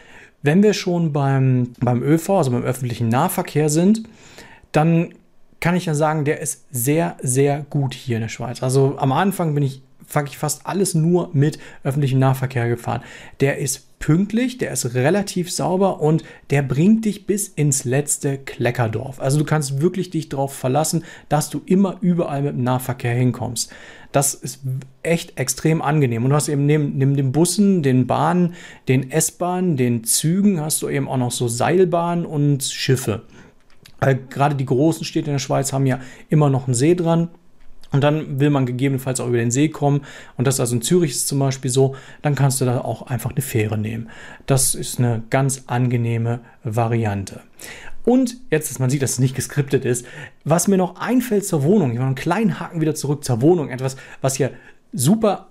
Wenn 0.43 0.61
wir 0.63 0.73
schon 0.73 1.13
beim, 1.13 1.73
beim 1.79 2.03
ÖV, 2.03 2.29
also 2.31 2.51
beim 2.51 2.63
öffentlichen 2.63 3.09
Nahverkehr 3.09 3.69
sind, 3.69 4.03
dann 4.71 5.13
kann 5.59 5.75
ich 5.75 5.85
ja 5.85 5.93
sagen, 5.93 6.25
der 6.25 6.41
ist 6.41 6.65
sehr, 6.71 7.17
sehr 7.21 7.65
gut 7.69 7.93
hier 7.93 8.17
in 8.17 8.23
der 8.23 8.29
Schweiz. 8.29 8.63
Also 8.63 8.95
am 8.97 9.11
Anfang 9.11 9.53
bin 9.53 9.63
ich 9.63 9.81
ich 10.27 10.37
fast 10.37 10.65
alles 10.65 10.93
nur 10.93 11.29
mit 11.33 11.59
öffentlichem 11.83 12.19
Nahverkehr 12.19 12.69
gefahren. 12.69 13.01
Der 13.39 13.57
ist 13.57 13.99
pünktlich, 13.99 14.57
der 14.57 14.71
ist 14.71 14.93
relativ 14.93 15.51
sauber 15.51 16.01
und 16.01 16.23
der 16.49 16.63
bringt 16.63 17.05
dich 17.05 17.27
bis 17.27 17.47
ins 17.47 17.85
letzte 17.85 18.37
Kleckerdorf. 18.37 19.21
Also 19.21 19.37
du 19.37 19.45
kannst 19.45 19.79
wirklich 19.81 20.09
dich 20.09 20.27
darauf 20.27 20.53
verlassen, 20.53 21.03
dass 21.29 21.49
du 21.49 21.61
immer 21.65 21.97
überall 22.01 22.41
mit 22.41 22.53
dem 22.53 22.63
Nahverkehr 22.63 23.13
hinkommst. 23.13 23.71
Das 24.11 24.33
ist 24.33 24.61
echt 25.03 25.39
extrem 25.39 25.81
angenehm. 25.81 26.25
Und 26.25 26.31
du 26.31 26.35
hast 26.35 26.49
eben 26.49 26.65
neben, 26.65 26.97
neben 26.97 27.15
den 27.15 27.31
Bussen, 27.31 27.81
den 27.81 28.07
Bahnen, 28.07 28.55
den 28.89 29.09
S-Bahnen, 29.09 29.77
den 29.77 30.03
Zügen, 30.03 30.59
hast 30.59 30.81
du 30.81 30.89
eben 30.89 31.07
auch 31.07 31.17
noch 31.17 31.31
so 31.31 31.47
Seilbahnen 31.47 32.25
und 32.25 32.63
Schiffe. 32.63 33.23
Gerade 34.29 34.55
die 34.55 34.65
großen 34.65 35.05
Städte 35.05 35.27
in 35.27 35.35
der 35.35 35.39
Schweiz 35.39 35.71
haben 35.73 35.85
ja 35.85 35.99
immer 36.27 36.49
noch 36.49 36.65
einen 36.65 36.73
See 36.73 36.95
dran. 36.95 37.29
Und 37.91 38.01
dann 38.01 38.39
will 38.39 38.49
man 38.49 38.65
gegebenenfalls 38.65 39.19
auch 39.19 39.27
über 39.27 39.37
den 39.37 39.51
See 39.51 39.69
kommen. 39.69 40.01
Und 40.37 40.47
das 40.47 40.59
also 40.59 40.75
in 40.75 40.81
Zürich 40.81 41.11
ist 41.11 41.27
zum 41.27 41.39
Beispiel 41.39 41.69
so, 41.69 41.95
dann 42.21 42.35
kannst 42.35 42.61
du 42.61 42.65
da 42.65 42.79
auch 42.79 43.03
einfach 43.03 43.31
eine 43.31 43.41
Fähre 43.41 43.77
nehmen. 43.77 44.09
Das 44.45 44.75
ist 44.75 44.99
eine 44.99 45.23
ganz 45.29 45.63
angenehme 45.67 46.39
Variante. 46.63 47.41
Und 48.03 48.37
jetzt, 48.49 48.71
dass 48.71 48.79
man 48.79 48.89
sieht, 48.89 49.01
dass 49.01 49.11
es 49.11 49.19
nicht 49.19 49.35
geskriptet 49.35 49.85
ist, 49.85 50.05
was 50.43 50.67
mir 50.67 50.77
noch 50.77 50.99
einfällt 50.99 51.45
zur 51.45 51.63
Wohnung, 51.63 51.91
ich 51.91 51.97
mache 51.97 52.07
einen 52.07 52.15
kleinen 52.15 52.59
Haken 52.59 52.81
wieder 52.81 52.95
zurück 52.95 53.23
zur 53.23 53.41
Wohnung, 53.41 53.69
etwas, 53.69 53.95
was 54.21 54.35
hier 54.35 54.51
super 54.91 55.49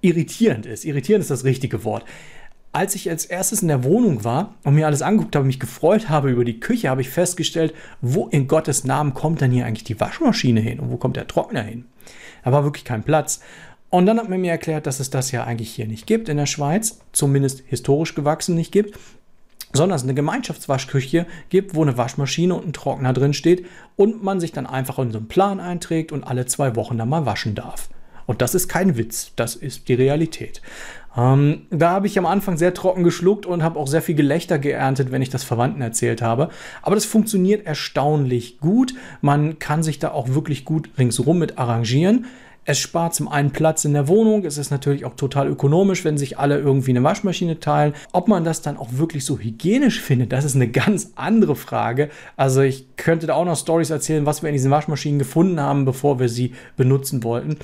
irritierend 0.00 0.66
ist. 0.66 0.84
Irritierend 0.84 1.22
ist 1.22 1.30
das 1.30 1.44
richtige 1.44 1.84
Wort. 1.84 2.04
Als 2.74 2.94
ich 2.94 3.10
als 3.10 3.26
erstes 3.26 3.60
in 3.60 3.68
der 3.68 3.84
Wohnung 3.84 4.24
war 4.24 4.54
und 4.64 4.74
mir 4.74 4.86
alles 4.86 5.02
angeguckt 5.02 5.36
habe, 5.36 5.44
mich 5.44 5.60
gefreut 5.60 6.08
habe 6.08 6.30
über 6.30 6.44
die 6.44 6.58
Küche, 6.58 6.88
habe 6.88 7.02
ich 7.02 7.10
festgestellt, 7.10 7.74
wo 8.00 8.28
in 8.28 8.48
Gottes 8.48 8.84
Namen 8.84 9.12
kommt 9.12 9.42
denn 9.42 9.50
hier 9.50 9.66
eigentlich 9.66 9.84
die 9.84 10.00
Waschmaschine 10.00 10.60
hin 10.60 10.80
und 10.80 10.90
wo 10.90 10.96
kommt 10.96 11.16
der 11.16 11.26
Trockner 11.26 11.62
hin? 11.62 11.84
Da 12.44 12.50
war 12.50 12.64
wirklich 12.64 12.84
kein 12.84 13.02
Platz. 13.02 13.40
Und 13.90 14.06
dann 14.06 14.18
hat 14.18 14.30
man 14.30 14.40
mir 14.40 14.52
erklärt, 14.52 14.86
dass 14.86 15.00
es 15.00 15.10
das 15.10 15.32
ja 15.32 15.44
eigentlich 15.44 15.74
hier 15.74 15.86
nicht 15.86 16.06
gibt 16.06 16.30
in 16.30 16.38
der 16.38 16.46
Schweiz, 16.46 16.98
zumindest 17.12 17.62
historisch 17.66 18.14
gewachsen 18.14 18.54
nicht 18.54 18.72
gibt, 18.72 18.98
sondern 19.74 19.96
es 19.96 20.02
eine 20.02 20.14
Gemeinschaftswaschküche 20.14 21.26
gibt, 21.50 21.74
wo 21.74 21.82
eine 21.82 21.98
Waschmaschine 21.98 22.54
und 22.54 22.66
ein 22.66 22.72
Trockner 22.72 23.12
drin 23.12 23.34
steht 23.34 23.66
und 23.96 24.22
man 24.22 24.40
sich 24.40 24.52
dann 24.52 24.66
einfach 24.66 24.98
in 24.98 25.12
so 25.12 25.18
einen 25.18 25.28
Plan 25.28 25.60
einträgt 25.60 26.10
und 26.10 26.24
alle 26.24 26.46
zwei 26.46 26.74
Wochen 26.74 26.96
dann 26.96 27.10
mal 27.10 27.26
waschen 27.26 27.54
darf. 27.54 27.90
Und 28.24 28.40
das 28.40 28.54
ist 28.54 28.68
kein 28.68 28.96
Witz, 28.96 29.32
das 29.36 29.56
ist 29.56 29.88
die 29.88 29.94
Realität. 29.94 30.62
Ähm, 31.16 31.62
da 31.70 31.90
habe 31.90 32.06
ich 32.06 32.18
am 32.18 32.26
Anfang 32.26 32.56
sehr 32.56 32.74
trocken 32.74 33.02
geschluckt 33.02 33.46
und 33.46 33.62
habe 33.62 33.78
auch 33.78 33.86
sehr 33.86 34.02
viel 34.02 34.14
Gelächter 34.14 34.58
geerntet, 34.58 35.12
wenn 35.12 35.22
ich 35.22 35.30
das 35.30 35.44
Verwandten 35.44 35.82
erzählt 35.82 36.22
habe. 36.22 36.48
Aber 36.80 36.94
das 36.94 37.04
funktioniert 37.04 37.66
erstaunlich 37.66 38.60
gut. 38.60 38.94
Man 39.20 39.58
kann 39.58 39.82
sich 39.82 39.98
da 39.98 40.12
auch 40.12 40.28
wirklich 40.28 40.64
gut 40.64 40.90
ringsherum 40.98 41.38
mit 41.38 41.58
arrangieren. 41.58 42.26
Es 42.64 42.78
spart 42.78 43.12
zum 43.12 43.26
einen 43.26 43.50
Platz 43.50 43.84
in 43.84 43.92
der 43.92 44.06
Wohnung. 44.06 44.44
Es 44.44 44.56
ist 44.56 44.70
natürlich 44.70 45.04
auch 45.04 45.16
total 45.16 45.48
ökonomisch, 45.48 46.04
wenn 46.04 46.16
sich 46.16 46.38
alle 46.38 46.60
irgendwie 46.60 46.90
eine 46.90 47.02
Waschmaschine 47.02 47.58
teilen. 47.58 47.92
Ob 48.12 48.28
man 48.28 48.44
das 48.44 48.62
dann 48.62 48.76
auch 48.76 48.90
wirklich 48.92 49.24
so 49.24 49.40
hygienisch 49.40 50.00
findet, 50.00 50.30
das 50.30 50.44
ist 50.44 50.54
eine 50.54 50.68
ganz 50.68 51.10
andere 51.16 51.56
Frage. 51.56 52.08
Also 52.36 52.60
ich 52.60 52.86
könnte 52.96 53.26
da 53.26 53.34
auch 53.34 53.44
noch 53.44 53.56
Stories 53.56 53.90
erzählen, 53.90 54.26
was 54.26 54.42
wir 54.42 54.48
in 54.48 54.54
diesen 54.54 54.70
Waschmaschinen 54.70 55.18
gefunden 55.18 55.58
haben, 55.58 55.84
bevor 55.84 56.20
wir 56.20 56.28
sie 56.28 56.54
benutzen 56.76 57.24
wollten. 57.24 57.56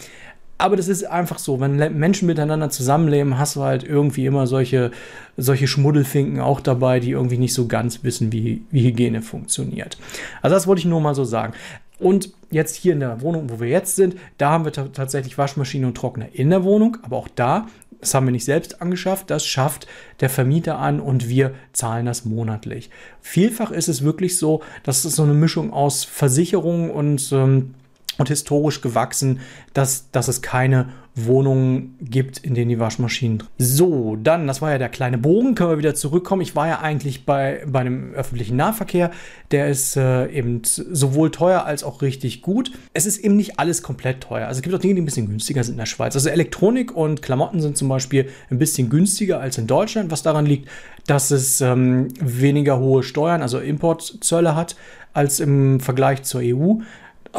Aber 0.59 0.77
das 0.77 0.88
ist 0.88 1.05
einfach 1.05 1.38
so, 1.38 1.61
wenn 1.61 1.77
Menschen 1.99 2.27
miteinander 2.27 2.69
zusammenleben, 2.69 3.38
hast 3.38 3.55
du 3.57 3.62
halt 3.62 3.85
irgendwie 3.85 4.27
immer 4.27 4.49
solche, 4.49 4.91
solche 5.37 5.69
Schmuddelfinken 5.69 6.41
auch 6.41 6.61
dabei, 6.61 6.99
die 6.99 7.12
irgendwie 7.12 7.38
nicht 7.38 7.55
so 7.55 7.69
ganz 7.69 8.03
wissen, 8.03 8.33
wie, 8.33 8.62
wie 8.73 8.83
Hygiene 8.83 9.23
funktioniert. 9.23 9.97
Also 10.43 10.57
das 10.57 10.67
wollte 10.67 10.81
ich 10.81 10.87
nur 10.87 11.00
mal 11.00 11.15
so 11.15 11.25
sagen. 11.25 11.55
Und 12.00 12.33
jetzt 12.50 12.77
hier 12.77 12.93
in 12.93 13.00
der 13.00 13.21
Wohnung, 13.23 13.50
wo 13.50 13.61
wir 13.61 13.69
jetzt 13.69 13.97
sind, 13.97 14.17
da 14.37 14.50
haben 14.50 14.65
wir 14.65 14.73
tatsächlich 14.73 15.38
Waschmaschine 15.38 15.87
und 15.87 15.97
Trockner 15.97 16.27
in 16.33 16.50
der 16.50 16.65
Wohnung, 16.65 16.97
aber 17.03 17.17
auch 17.17 17.29
da, 17.35 17.67
das 18.00 18.15
haben 18.15 18.27
wir 18.27 18.33
nicht 18.33 18.45
selbst 18.45 18.81
angeschafft, 18.81 19.31
das 19.31 19.45
schafft 19.45 19.88
der 20.21 20.31
Vermieter 20.31 20.79
an 20.79 21.00
und 21.00 21.28
wir 21.28 21.54
zahlen 21.73 22.06
das 22.06 22.25
monatlich. 22.25 22.91
Vielfach 23.21 23.73
ist 23.73 23.89
es 23.89 24.02
wirklich 24.04 24.39
so, 24.39 24.63
dass 24.85 25.04
es 25.04 25.17
so 25.17 25.25
eine 25.25 25.35
Mischung 25.35 25.73
aus 25.73 26.04
Versicherung 26.04 26.91
und 26.91 27.32
ähm, 27.32 27.75
und 28.19 28.28
historisch 28.28 28.81
gewachsen, 28.81 29.41
dass, 29.73 30.11
dass 30.11 30.28
es 30.28 30.43
keine 30.43 30.89
Wohnungen 31.15 31.97
gibt, 32.00 32.39
in 32.39 32.54
denen 32.54 32.69
die 32.69 32.78
Waschmaschinen. 32.78 33.43
So, 33.59 34.17
dann, 34.17 34.47
das 34.47 34.63
war 34.63 34.71
ja 34.71 34.78
der 34.78 34.89
kleine 34.89 35.19
Bogen, 35.19 35.54
können 35.54 35.71
wir 35.71 35.78
wieder 35.78 35.95
zurückkommen. 35.95 36.43
Ich 36.43 36.54
war 36.54 36.69
ja 36.69 36.81
eigentlich 36.81 37.25
bei, 37.25 37.63
bei 37.67 37.81
einem 37.81 38.15
öffentlichen 38.15 38.57
Nahverkehr. 38.57 39.11
Der 39.50 39.69
ist 39.69 39.97
äh, 39.97 40.26
eben 40.31 40.63
sowohl 40.65 41.31
teuer 41.31 41.65
als 41.65 41.83
auch 41.83 42.02
richtig 42.02 42.43
gut. 42.43 42.73
Es 42.93 43.07
ist 43.07 43.19
eben 43.19 43.37
nicht 43.37 43.59
alles 43.59 43.83
komplett 43.83 44.21
teuer. 44.21 44.47
Also 44.47 44.59
es 44.59 44.63
gibt 44.63 44.75
auch 44.75 44.81
Dinge, 44.81 44.95
die 44.95 45.02
ein 45.02 45.07
bisschen 45.07 45.28
günstiger 45.28 45.65
sind 45.65 45.75
in 45.75 45.78
der 45.78 45.87
Schweiz. 45.87 46.15
Also 46.15 46.28
Elektronik 46.28 46.95
und 46.95 47.23
Klamotten 47.23 47.61
sind 47.61 47.76
zum 47.76 47.89
Beispiel 47.89 48.28
ein 48.50 48.59
bisschen 48.59 48.89
günstiger 48.89 49.41
als 49.41 49.59
in 49.59 49.67
Deutschland, 49.67 50.11
was 50.11 50.23
daran 50.23 50.47
liegt, 50.47 50.69
dass 51.07 51.31
es 51.31 51.61
ähm, 51.61 52.09
weniger 52.21 52.78
hohe 52.78 53.02
Steuern, 53.02 53.43
also 53.43 53.59
Importzölle 53.59 54.54
hat, 54.54 54.76
als 55.15 55.41
im 55.41 55.81
Vergleich 55.81 56.23
zur 56.23 56.43
EU. 56.45 56.75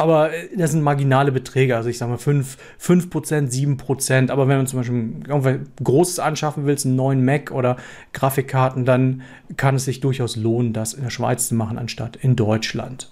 Aber 0.00 0.32
äh, 0.32 0.48
das 0.56 0.72
sind 0.72 0.80
marginale 0.82 1.30
Beträge, 1.30 1.76
also 1.76 1.90
ich 1.90 1.98
sage 1.98 2.12
mal 2.12 2.16
5, 2.16 2.56
5%, 2.82 3.50
7%. 3.50 4.30
Aber 4.30 4.48
wenn 4.48 4.56
man 4.56 4.66
zum 4.66 4.78
Beispiel 4.78 5.12
irgendwas 5.28 5.56
Großes 5.84 6.18
anschaffen 6.20 6.64
willst, 6.64 6.86
einen 6.86 6.96
neuen 6.96 7.22
Mac 7.22 7.50
oder 7.50 7.76
Grafikkarten, 8.14 8.86
dann 8.86 9.20
kann 9.58 9.74
es 9.74 9.84
sich 9.84 10.00
durchaus 10.00 10.36
lohnen, 10.36 10.72
das 10.72 10.94
in 10.94 11.02
der 11.02 11.10
Schweiz 11.10 11.48
zu 11.48 11.54
machen, 11.54 11.76
anstatt 11.76 12.16
in 12.16 12.34
Deutschland. 12.34 13.10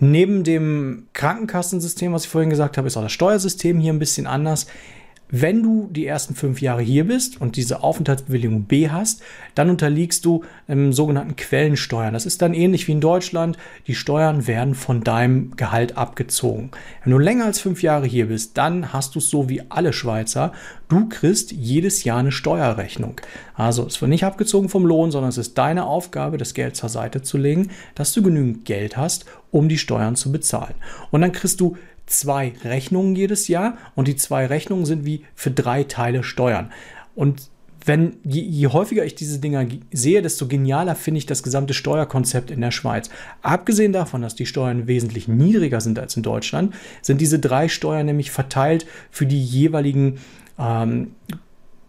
Neben 0.00 0.42
dem 0.42 1.06
Krankenkassensystem, 1.12 2.12
was 2.12 2.24
ich 2.24 2.30
vorhin 2.30 2.50
gesagt 2.50 2.76
habe, 2.76 2.88
ist 2.88 2.96
auch 2.96 3.02
das 3.02 3.12
Steuersystem 3.12 3.78
hier 3.78 3.92
ein 3.92 4.00
bisschen 4.00 4.26
anders. 4.26 4.66
Wenn 5.36 5.64
du 5.64 5.88
die 5.90 6.06
ersten 6.06 6.36
fünf 6.36 6.60
Jahre 6.60 6.82
hier 6.82 7.08
bist 7.08 7.40
und 7.40 7.56
diese 7.56 7.82
Aufenthaltsbewilligung 7.82 8.66
B 8.66 8.88
hast, 8.90 9.20
dann 9.56 9.68
unterliegst 9.68 10.24
du 10.24 10.44
im 10.68 10.92
sogenannten 10.92 11.34
Quellensteuern. 11.34 12.14
Das 12.14 12.24
ist 12.24 12.40
dann 12.40 12.54
ähnlich 12.54 12.86
wie 12.86 12.92
in 12.92 13.00
Deutschland. 13.00 13.58
Die 13.88 13.96
Steuern 13.96 14.46
werden 14.46 14.76
von 14.76 15.02
deinem 15.02 15.56
Gehalt 15.56 15.98
abgezogen. 15.98 16.70
Wenn 17.02 17.14
du 17.14 17.18
länger 17.18 17.46
als 17.46 17.58
fünf 17.58 17.82
Jahre 17.82 18.06
hier 18.06 18.28
bist, 18.28 18.56
dann 18.56 18.92
hast 18.92 19.16
du 19.16 19.18
es 19.18 19.28
so 19.28 19.48
wie 19.48 19.60
alle 19.70 19.92
Schweizer. 19.92 20.52
Du 20.88 21.08
kriegst 21.08 21.50
jedes 21.50 22.04
Jahr 22.04 22.20
eine 22.20 22.30
Steuerrechnung. 22.30 23.20
Also 23.56 23.88
es 23.88 24.00
wird 24.00 24.10
nicht 24.10 24.24
abgezogen 24.24 24.68
vom 24.68 24.86
Lohn, 24.86 25.10
sondern 25.10 25.30
es 25.30 25.38
ist 25.38 25.58
deine 25.58 25.84
Aufgabe, 25.86 26.38
das 26.38 26.54
Geld 26.54 26.76
zur 26.76 26.90
Seite 26.90 27.22
zu 27.22 27.38
legen, 27.38 27.70
dass 27.96 28.12
du 28.12 28.22
genügend 28.22 28.64
Geld 28.66 28.96
hast, 28.96 29.24
um 29.50 29.68
die 29.68 29.78
Steuern 29.78 30.14
zu 30.14 30.30
bezahlen. 30.30 30.74
Und 31.10 31.22
dann 31.22 31.32
kriegst 31.32 31.60
du 31.60 31.76
zwei 32.06 32.52
Rechnungen 32.64 33.16
jedes 33.16 33.48
Jahr 33.48 33.76
und 33.94 34.08
die 34.08 34.16
zwei 34.16 34.46
Rechnungen 34.46 34.84
sind 34.84 35.04
wie 35.04 35.24
für 35.34 35.50
drei 35.50 35.84
Teile 35.84 36.22
Steuern. 36.22 36.70
Und 37.14 37.50
wenn 37.86 38.16
je, 38.24 38.40
je, 38.40 38.68
häufiger 38.68 39.04
ich 39.04 39.14
diese 39.14 39.38
Dinger 39.38 39.66
sehe, 39.92 40.22
desto 40.22 40.48
genialer 40.48 40.94
finde 40.94 41.18
ich 41.18 41.26
das 41.26 41.42
gesamte 41.42 41.74
Steuerkonzept 41.74 42.50
in 42.50 42.62
der 42.62 42.70
Schweiz. 42.70 43.10
Abgesehen 43.42 43.92
davon, 43.92 44.22
dass 44.22 44.34
die 44.34 44.46
Steuern 44.46 44.86
wesentlich 44.86 45.28
niedriger 45.28 45.82
sind 45.82 45.98
als 45.98 46.16
in 46.16 46.22
Deutschland, 46.22 46.74
sind 47.02 47.20
diese 47.20 47.38
drei 47.38 47.68
Steuern 47.68 48.06
nämlich 48.06 48.30
verteilt 48.30 48.86
für 49.10 49.26
die 49.26 49.42
jeweiligen 49.42 50.18
ähm, 50.58 51.12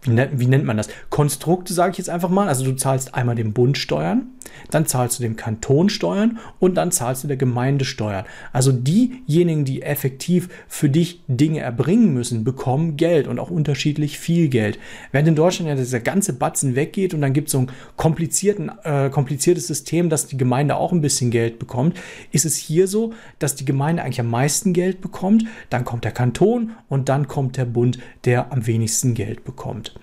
wie 0.06 0.46
nennt 0.46 0.64
man 0.64 0.76
das? 0.76 0.88
Konstrukte, 1.10 1.72
sage 1.72 1.92
ich 1.92 1.98
jetzt 1.98 2.10
einfach 2.10 2.28
mal. 2.28 2.48
Also 2.48 2.64
du 2.64 2.76
zahlst 2.76 3.14
einmal 3.14 3.34
den 3.34 3.52
Bund 3.52 3.76
Steuern, 3.76 4.28
dann 4.70 4.86
zahlst 4.86 5.18
du 5.18 5.22
dem 5.22 5.36
Kanton 5.36 5.88
Steuern 5.88 6.38
und 6.58 6.74
dann 6.74 6.92
zahlst 6.92 7.24
du 7.24 7.28
der 7.28 7.36
Gemeinde 7.36 7.84
Steuern. 7.84 8.24
Also 8.52 8.72
diejenigen, 8.72 9.64
die 9.64 9.82
effektiv 9.82 10.48
für 10.68 10.88
dich 10.88 11.22
Dinge 11.28 11.60
erbringen 11.60 12.12
müssen, 12.12 12.44
bekommen 12.44 12.96
Geld 12.96 13.28
und 13.28 13.38
auch 13.38 13.50
unterschiedlich 13.50 14.18
viel 14.18 14.48
Geld. 14.48 14.78
Während 15.12 15.28
in 15.28 15.36
Deutschland 15.36 15.68
ja 15.68 15.74
dieser 15.74 16.00
ganze 16.00 16.32
Batzen 16.32 16.76
weggeht 16.76 17.14
und 17.14 17.20
dann 17.20 17.32
gibt 17.32 17.48
es 17.48 17.52
so 17.52 17.60
ein 17.60 17.70
komplizierten, 17.96 18.70
äh, 18.84 19.10
kompliziertes 19.10 19.66
System, 19.66 20.08
dass 20.08 20.26
die 20.26 20.36
Gemeinde 20.36 20.76
auch 20.76 20.92
ein 20.92 21.00
bisschen 21.00 21.30
Geld 21.30 21.58
bekommt, 21.58 21.96
ist 22.32 22.44
es 22.44 22.56
hier 22.56 22.88
so, 22.88 23.12
dass 23.38 23.54
die 23.54 23.64
Gemeinde 23.64 24.02
eigentlich 24.02 24.20
am 24.20 24.30
meisten 24.30 24.72
Geld 24.72 25.00
bekommt, 25.00 25.44
dann 25.70 25.84
kommt 25.84 26.04
der 26.04 26.12
Kanton 26.12 26.72
und 26.88 27.08
dann 27.08 27.28
kommt 27.28 27.56
der 27.56 27.64
Bund, 27.64 27.98
der 28.24 28.52
am 28.52 28.66
wenigsten 28.66 29.14
Geld 29.14 29.44
bekommt. 29.44 29.94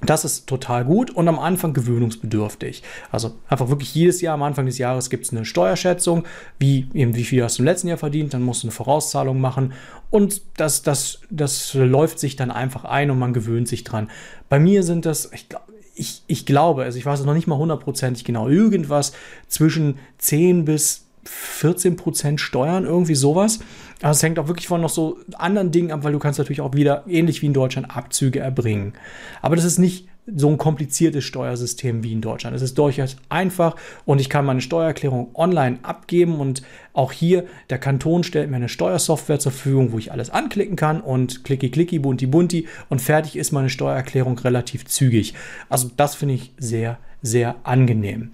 Das 0.00 0.24
ist 0.24 0.46
total 0.46 0.84
gut 0.84 1.10
und 1.10 1.28
am 1.28 1.38
Anfang 1.38 1.72
gewöhnungsbedürftig. 1.72 2.82
Also 3.10 3.36
einfach 3.48 3.68
wirklich 3.68 3.94
jedes 3.94 4.20
Jahr 4.20 4.34
am 4.34 4.42
Anfang 4.42 4.66
des 4.66 4.78
Jahres 4.78 5.08
gibt 5.08 5.24
es 5.24 5.32
eine 5.32 5.44
Steuerschätzung, 5.44 6.24
wie 6.58 6.88
eben 6.92 7.14
wie 7.14 7.24
viel 7.24 7.42
hast 7.42 7.58
du 7.58 7.62
im 7.62 7.66
letzten 7.66 7.88
Jahr 7.88 7.96
verdient, 7.96 8.34
dann 8.34 8.42
musst 8.42 8.62
du 8.62 8.66
eine 8.66 8.72
Vorauszahlung 8.72 9.40
machen 9.40 9.72
und 10.10 10.42
das, 10.56 10.82
das, 10.82 11.20
das 11.30 11.74
läuft 11.74 12.18
sich 12.18 12.36
dann 12.36 12.50
einfach 12.50 12.84
ein 12.84 13.10
und 13.10 13.18
man 13.18 13.32
gewöhnt 13.32 13.68
sich 13.68 13.82
dran. 13.84 14.10
Bei 14.48 14.58
mir 14.58 14.82
sind 14.82 15.06
das, 15.06 15.30
ich, 15.32 15.48
ich, 15.94 16.22
ich 16.26 16.46
glaube, 16.46 16.84
also 16.84 16.98
ich 16.98 17.06
weiß 17.06 17.20
es 17.20 17.26
noch 17.26 17.34
nicht 17.34 17.46
mal 17.46 17.58
hundertprozentig 17.58 18.24
genau, 18.24 18.48
irgendwas 18.48 19.12
zwischen 19.48 19.98
10 20.18 20.64
bis 20.64 21.06
14% 21.26 22.38
Steuern, 22.38 22.84
irgendwie 22.84 23.14
sowas. 23.14 23.60
Also 24.02 24.18
es 24.18 24.22
hängt 24.22 24.38
auch 24.38 24.48
wirklich 24.48 24.68
von 24.68 24.80
noch 24.80 24.90
so 24.90 25.18
anderen 25.34 25.70
Dingen 25.70 25.92
ab, 25.92 26.04
weil 26.04 26.12
du 26.12 26.18
kannst 26.18 26.38
natürlich 26.38 26.60
auch 26.60 26.74
wieder, 26.74 27.04
ähnlich 27.06 27.42
wie 27.42 27.46
in 27.46 27.54
Deutschland, 27.54 27.94
Abzüge 27.94 28.40
erbringen. 28.40 28.94
Aber 29.40 29.56
das 29.56 29.64
ist 29.64 29.78
nicht 29.78 30.08
so 30.26 30.48
ein 30.48 30.56
kompliziertes 30.56 31.22
Steuersystem 31.24 32.02
wie 32.02 32.12
in 32.12 32.22
Deutschland. 32.22 32.56
Es 32.56 32.62
ist 32.62 32.78
durchaus 32.78 33.16
einfach 33.28 33.76
und 34.06 34.20
ich 34.20 34.30
kann 34.30 34.46
meine 34.46 34.62
Steuererklärung 34.62 35.30
online 35.34 35.78
abgeben 35.82 36.40
und 36.40 36.62
auch 36.94 37.12
hier 37.12 37.44
der 37.68 37.78
Kanton 37.78 38.24
stellt 38.24 38.48
mir 38.50 38.56
eine 38.56 38.70
Steuersoftware 38.70 39.38
zur 39.38 39.52
Verfügung, 39.52 39.92
wo 39.92 39.98
ich 39.98 40.12
alles 40.12 40.30
anklicken 40.30 40.76
kann 40.76 41.02
und 41.02 41.44
klicki 41.44 41.70
klicki 41.70 41.98
bunti 41.98 42.26
bunti 42.26 42.66
und 42.88 43.02
fertig 43.02 43.36
ist 43.36 43.52
meine 43.52 43.68
Steuererklärung 43.68 44.38
relativ 44.38 44.86
zügig. 44.86 45.34
Also 45.68 45.90
das 45.94 46.14
finde 46.14 46.34
ich 46.34 46.52
sehr 46.56 46.98
sehr 47.20 47.56
angenehm. 47.64 48.32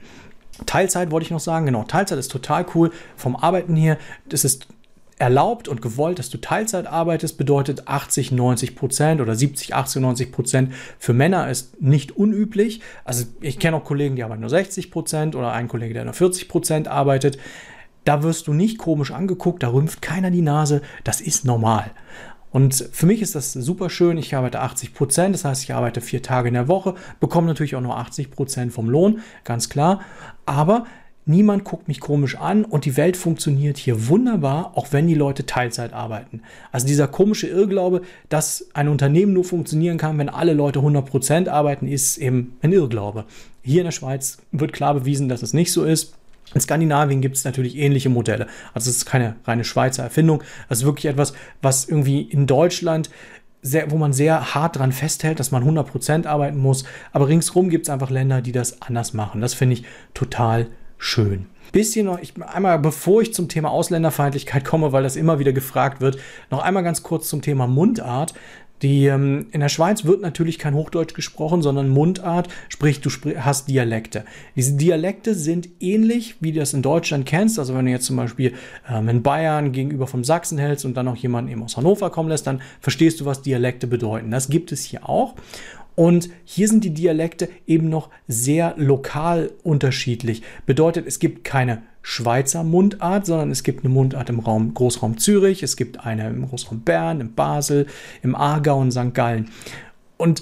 Teilzeit 0.67 1.11
wollte 1.11 1.25
ich 1.25 1.31
noch 1.31 1.41
sagen, 1.41 1.67
genau, 1.67 1.85
Teilzeit 1.85 2.19
ist 2.19 2.31
total 2.31 2.67
cool 2.75 2.91
vom 3.17 3.35
Arbeiten 3.35 3.77
hier. 3.77 3.99
Das 4.29 4.45
ist 4.45 4.69
erlaubt 5.21 5.69
und 5.69 5.83
gewollt, 5.83 6.19
dass 6.19 6.31
du 6.31 6.39
Teilzeit 6.39 6.87
arbeitest, 6.87 7.37
bedeutet 7.37 7.87
80, 7.87 8.33
90 8.33 8.75
Prozent 8.75 9.21
oder 9.21 9.35
70, 9.35 9.75
80, 9.75 10.01
90 10.01 10.33
Prozent 10.33 10.73
für 10.99 11.13
Männer 11.13 11.51
ist 11.51 11.81
nicht 11.81 12.17
unüblich. 12.17 12.81
Also 13.05 13.27
ich 13.43 13.59
kenne 13.59 13.77
auch 13.77 13.85
Kollegen, 13.85 14.17
die 14.17 14.25
arbeiten 14.25 14.41
nur 14.41 14.51
60 14.51 14.91
Prozent 14.91 15.37
oder 15.37 15.53
einen 15.53 15.69
Kollege, 15.69 15.93
der 15.93 16.05
nur 16.05 16.15
40 16.15 16.49
Prozent 16.49 16.89
arbeitet. 16.89 17.39
Da 18.05 18.23
wirst 18.23 18.47
du 18.47 18.55
nicht 18.55 18.79
komisch 18.79 19.11
angeguckt, 19.11 19.63
da 19.63 19.69
rümpft 19.69 20.01
keiner 20.01 20.31
die 20.31 20.41
Nase, 20.41 20.81
das 21.05 21.21
ist 21.21 21.45
normal. 21.45 21.91
Und 22.51 22.89
für 22.91 23.05
mich 23.05 23.21
ist 23.21 23.35
das 23.35 23.53
super 23.53 23.91
schön. 23.91 24.17
Ich 24.17 24.35
arbeite 24.35 24.61
80 24.61 24.95
Prozent, 24.95 25.35
das 25.35 25.45
heißt, 25.45 25.63
ich 25.63 25.75
arbeite 25.75 26.01
vier 26.01 26.23
Tage 26.23 26.49
in 26.49 26.55
der 26.55 26.67
Woche, 26.67 26.95
bekomme 27.21 27.47
natürlich 27.47 27.77
auch 27.77 27.81
nur 27.83 27.99
80 27.99 28.31
Prozent 28.31 28.73
vom 28.73 28.89
Lohn, 28.89 29.21
ganz 29.45 29.69
klar. 29.69 30.01
Aber 30.47 30.87
niemand 31.31 31.65
guckt 31.65 31.89
mich 31.89 32.01
komisch 32.01 32.37
an 32.37 32.65
und 32.65 32.85
die 32.85 32.97
Welt 32.97 33.17
funktioniert 33.17 33.79
hier 33.79 34.09
wunderbar, 34.09 34.73
auch 34.75 34.89
wenn 34.91 35.07
die 35.07 35.15
Leute 35.15 35.47
Teilzeit 35.47 35.93
arbeiten. 35.93 36.43
Also 36.73 36.87
dieser 36.87 37.09
komische 37.09 37.47
Irrglaube, 37.47 38.03
dass 38.29 38.69
ein 38.75 38.89
Unternehmen 38.89 39.33
nur 39.33 39.45
funktionieren 39.45 39.97
kann, 39.97 40.19
wenn 40.19 40.29
alle 40.29 40.53
Leute 40.53 40.81
100 40.81 41.07
Prozent 41.07 41.49
arbeiten, 41.49 41.89
ist 41.89 42.19
eben 42.19 42.57
ein 42.61 42.73
Irrglaube. 42.73 43.25
Hier 43.63 43.81
in 43.81 43.87
der 43.87 43.93
Schweiz 43.93 44.39
wird 44.53 44.73
klar 44.73 44.95
bewiesen, 44.95 45.29
dass 45.29 45.43
es 45.43 45.55
nicht 45.55 45.73
so 45.73 45.85
ist. 45.85 46.15
In 46.53 46.61
Skandinavien 46.61 47.21
gibt 47.21 47.37
es 47.37 47.45
natürlich 47.45 47.77
ähnliche 47.77 48.09
Modelle. 48.09 48.47
Also 48.75 48.91
es 48.91 48.97
ist 48.97 49.07
keine 49.07 49.37
reine 49.45 49.65
Schweizer 49.65 50.03
Erfindung. 50.03 50.43
Es 50.69 50.81
ist 50.81 50.85
wirklich 50.85 51.07
etwas, 51.07 51.33
was 51.63 51.89
irgendwie 51.89 52.23
in 52.23 52.47
Deutschland 52.47 53.09
sehr, 53.63 53.91
wo 53.91 53.99
man 53.99 54.13
sehr 54.13 54.55
hart 54.55 54.77
dran 54.77 54.93
festhält, 54.93 55.39
dass 55.39 55.51
man 55.51 55.63
100% 55.63 56.27
arbeiten 56.27 56.59
muss. 56.59 56.85
Aber 57.13 57.29
ringsherum 57.29 57.69
gibt 57.69 57.87
es 57.87 57.91
einfach 57.91 58.11
Länder, 58.11 58.43
die 58.43 58.53
das 58.53 58.83
anders 58.83 59.13
machen. 59.13 59.41
Das 59.41 59.55
finde 59.55 59.75
ich 59.75 59.85
total 60.15 60.67
schön. 61.01 61.47
Bisschen 61.73 62.07
noch, 62.07 62.21
ich, 62.21 62.35
einmal 62.43 62.79
bevor 62.79 63.23
ich 63.23 63.33
zum 63.33 63.49
Thema 63.49 63.71
Ausländerfeindlichkeit 63.71 64.65
komme, 64.65 64.93
weil 64.93 65.03
das 65.03 65.17
immer 65.17 65.39
wieder 65.39 65.53
gefragt 65.53 66.01
wird, 66.01 66.19
noch 66.51 66.63
einmal 66.63 66.83
ganz 66.83 67.03
kurz 67.03 67.29
zum 67.29 67.43
Thema 67.43 67.67
Mundart. 67.67 68.35
Die, 68.83 69.07
ähm, 69.07 69.47
in 69.53 69.61
der 69.61 69.69
Schweiz 69.69 70.05
wird 70.05 70.23
natürlich 70.23 70.59
kein 70.59 70.75
Hochdeutsch 70.75 71.13
gesprochen, 71.13 71.61
sondern 71.61 71.91
Mundart, 71.91 72.49
sprich 72.71 73.01
du 73.01 73.11
sprich, 73.11 73.37
hast 73.39 73.69
Dialekte. 73.69 74.25
Diese 74.57 74.75
Dialekte 74.75 75.35
sind 75.35 75.69
ähnlich, 75.81 76.37
wie 76.41 76.53
du 76.53 76.61
das 76.61 76.73
in 76.73 76.81
Deutschland 76.81 77.27
kennst. 77.27 77.59
Also 77.59 77.75
wenn 77.75 77.85
du 77.85 77.91
jetzt 77.91 78.07
zum 78.07 78.17
Beispiel 78.17 78.55
ähm, 78.89 79.09
in 79.09 79.23
Bayern 79.23 79.73
gegenüber 79.73 80.07
vom 80.07 80.25
Sachsen 80.25 80.57
hältst 80.57 80.87
und 80.87 80.97
dann 80.97 81.07
noch 81.07 81.17
jemanden 81.17 81.51
eben 81.51 81.63
aus 81.63 81.77
Hannover 81.77 82.11
kommen 82.11 82.31
lässt, 82.31 82.47
dann 82.47 82.63
verstehst 82.81 83.21
du, 83.21 83.27
was 83.27 83.43
Dialekte 83.43 83.87
bedeuten. 83.87 84.31
Das 84.31 84.49
gibt 84.49 84.73
es 84.73 84.85
hier 84.85 85.09
auch. 85.09 85.35
Und 86.01 86.31
hier 86.47 86.67
sind 86.67 86.83
die 86.83 86.95
Dialekte 86.95 87.51
eben 87.67 87.91
noch 87.91 88.09
sehr 88.27 88.73
lokal 88.79 89.51
unterschiedlich. 89.63 90.41
Bedeutet, 90.65 91.07
es 91.07 91.19
gibt 91.19 91.45
keine 91.45 91.83
Schweizer 92.01 92.65
Mundart, 92.65 93.27
sondern 93.27 93.51
es 93.51 93.65
gibt 93.65 93.85
eine 93.85 93.93
Mundart 93.93 94.31
im 94.31 94.39
Raum, 94.39 94.73
Großraum 94.73 95.19
Zürich, 95.19 95.63
es 95.63 95.77
gibt 95.77 96.07
eine 96.07 96.27
im 96.31 96.49
Großraum 96.49 96.81
Bern, 96.81 97.21
in 97.21 97.35
Basel, 97.35 97.87
im 98.23 98.35
Aargau 98.35 98.81
und 98.81 98.93
St. 98.93 99.13
Gallen. 99.13 99.51
Und 100.17 100.41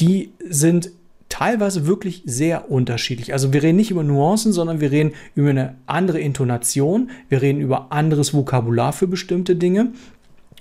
die 0.00 0.32
sind 0.48 0.90
teilweise 1.28 1.86
wirklich 1.86 2.22
sehr 2.24 2.70
unterschiedlich. 2.70 3.34
Also 3.34 3.52
wir 3.52 3.62
reden 3.62 3.76
nicht 3.76 3.90
über 3.90 4.02
Nuancen, 4.02 4.54
sondern 4.54 4.80
wir 4.80 4.90
reden 4.90 5.12
über 5.34 5.50
eine 5.50 5.74
andere 5.84 6.18
Intonation, 6.18 7.10
wir 7.28 7.42
reden 7.42 7.60
über 7.60 7.92
anderes 7.92 8.32
Vokabular 8.32 8.94
für 8.94 9.06
bestimmte 9.06 9.54
Dinge. 9.54 9.92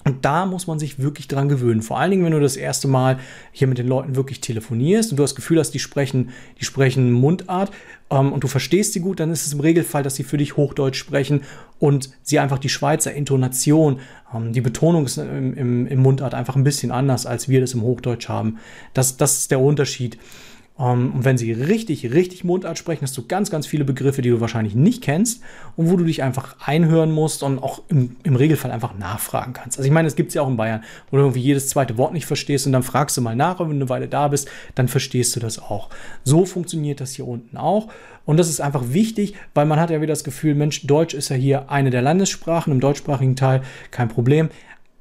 Und 0.03 0.25
da 0.25 0.45
muss 0.45 0.67
man 0.67 0.79
sich 0.79 0.99
wirklich 0.99 1.27
dran 1.27 1.49
gewöhnen. 1.49 1.81
Vor 1.81 1.99
allen 1.99 2.11
Dingen, 2.11 2.25
wenn 2.25 2.31
du 2.31 2.39
das 2.39 2.55
erste 2.55 2.87
Mal 2.87 3.19
hier 3.51 3.67
mit 3.67 3.77
den 3.77 3.87
Leuten 3.87 4.15
wirklich 4.15 4.41
telefonierst 4.41 5.11
und 5.11 5.17
du 5.17 5.23
das 5.23 5.35
Gefühl 5.35 5.59
hast, 5.59 5.71
die 5.71 5.79
sprechen, 5.79 6.29
die 6.59 6.65
sprechen 6.65 7.11
Mundart 7.11 7.71
ähm, 8.09 8.33
und 8.33 8.43
du 8.43 8.47
verstehst 8.47 8.93
sie 8.93 8.99
gut, 8.99 9.19
dann 9.19 9.31
ist 9.31 9.45
es 9.45 9.53
im 9.53 9.59
Regelfall, 9.59 10.03
dass 10.03 10.15
sie 10.15 10.23
für 10.23 10.37
dich 10.37 10.57
Hochdeutsch 10.57 10.97
sprechen 10.97 11.41
und 11.79 12.09
sie 12.23 12.39
einfach 12.39 12.59
die 12.59 12.69
Schweizer 12.69 13.13
Intonation, 13.13 13.99
ähm, 14.33 14.53
die 14.53 14.61
Betonung 14.61 15.05
ist 15.05 15.17
im, 15.17 15.55
im, 15.55 15.87
im 15.87 15.99
Mundart 15.99 16.33
einfach 16.33 16.55
ein 16.55 16.63
bisschen 16.63 16.91
anders, 16.91 17.25
als 17.25 17.47
wir 17.47 17.61
das 17.61 17.73
im 17.73 17.81
Hochdeutsch 17.81 18.27
haben. 18.27 18.57
Das, 18.93 19.17
das 19.17 19.39
ist 19.39 19.51
der 19.51 19.59
Unterschied. 19.59 20.17
Um, 20.82 21.13
und 21.13 21.26
wenn 21.26 21.38
sie 21.38 21.52
richtig, 21.52 22.12
richtig 22.12 22.44
Mundart 22.44 22.76
sprechen, 22.76 23.04
hast 23.04 23.15
du 23.15 23.28
ganz, 23.28 23.52
ganz 23.52 23.67
viele 23.67 23.84
Begriffe, 23.86 24.24
die 24.24 24.32
du 24.32 24.41
wahrscheinlich 24.41 24.74
nicht 24.74 25.04
kennst 25.04 25.44
und 25.76 25.91
wo 25.91 25.96
du 25.96 26.06
dich 26.06 26.24
einfach 26.24 26.56
einhören 26.65 27.12
musst 27.12 27.44
und 27.44 27.62
auch 27.62 27.84
im, 27.88 28.15
im 28.24 28.36
Regelfall 28.36 28.72
einfach 28.72 28.98
nachfragen 28.98 29.54
kannst. 29.54 29.78
Also 29.78 29.86
ich 29.86 29.94
meine, 29.94 30.08
es 30.08 30.15
gibt 30.15 30.30
es 30.30 30.34
ja 30.34 30.41
auch 30.41 30.48
in 30.48 30.58
Bayern, 30.58 30.84
wo 31.12 31.17
du 31.17 31.22
irgendwie 31.22 31.41
jedes 31.41 31.67
zweite 31.67 32.00
Wort 32.00 32.13
nicht 32.13 32.26
verstehst 32.26 32.65
und 32.65 32.72
dann 32.72 32.82
fragst 32.82 33.15
du 33.15 33.22
mal 33.22 33.36
nach 33.36 33.60
und 33.60 33.70
wenn 33.70 33.80
du 33.80 33.84
eine 33.84 33.89
Weile 33.89 34.08
da 34.08 34.28
bist, 34.28 34.50
dann 34.74 34.88
verstehst 34.88 35.36
du 35.36 35.39
das 35.39 35.60
auch. 35.60 35.91
So 36.24 36.48
funktioniert 36.48 37.00
das 37.00 37.12
hier 37.12 37.28
unten 37.28 37.58
auch. 37.58 37.89
Und 38.26 38.38
das 38.38 38.50
ist 38.50 38.60
einfach 38.60 38.86
wichtig, 38.88 39.36
weil 39.54 39.67
man 39.67 39.80
hat 39.80 39.91
ja 39.91 40.02
wieder 40.02 40.13
das 40.13 40.24
Gefühl, 40.24 40.56
Mensch, 40.56 40.88
Deutsch 40.88 41.13
ist 41.13 41.30
ja 41.30 41.36
hier 41.36 41.70
eine 41.70 41.91
der 41.91 42.02
Landessprachen, 42.02 42.74
im 42.74 42.80
deutschsprachigen 42.80 43.36
Teil 43.36 43.62
kein 43.91 44.10
Problem 44.10 44.50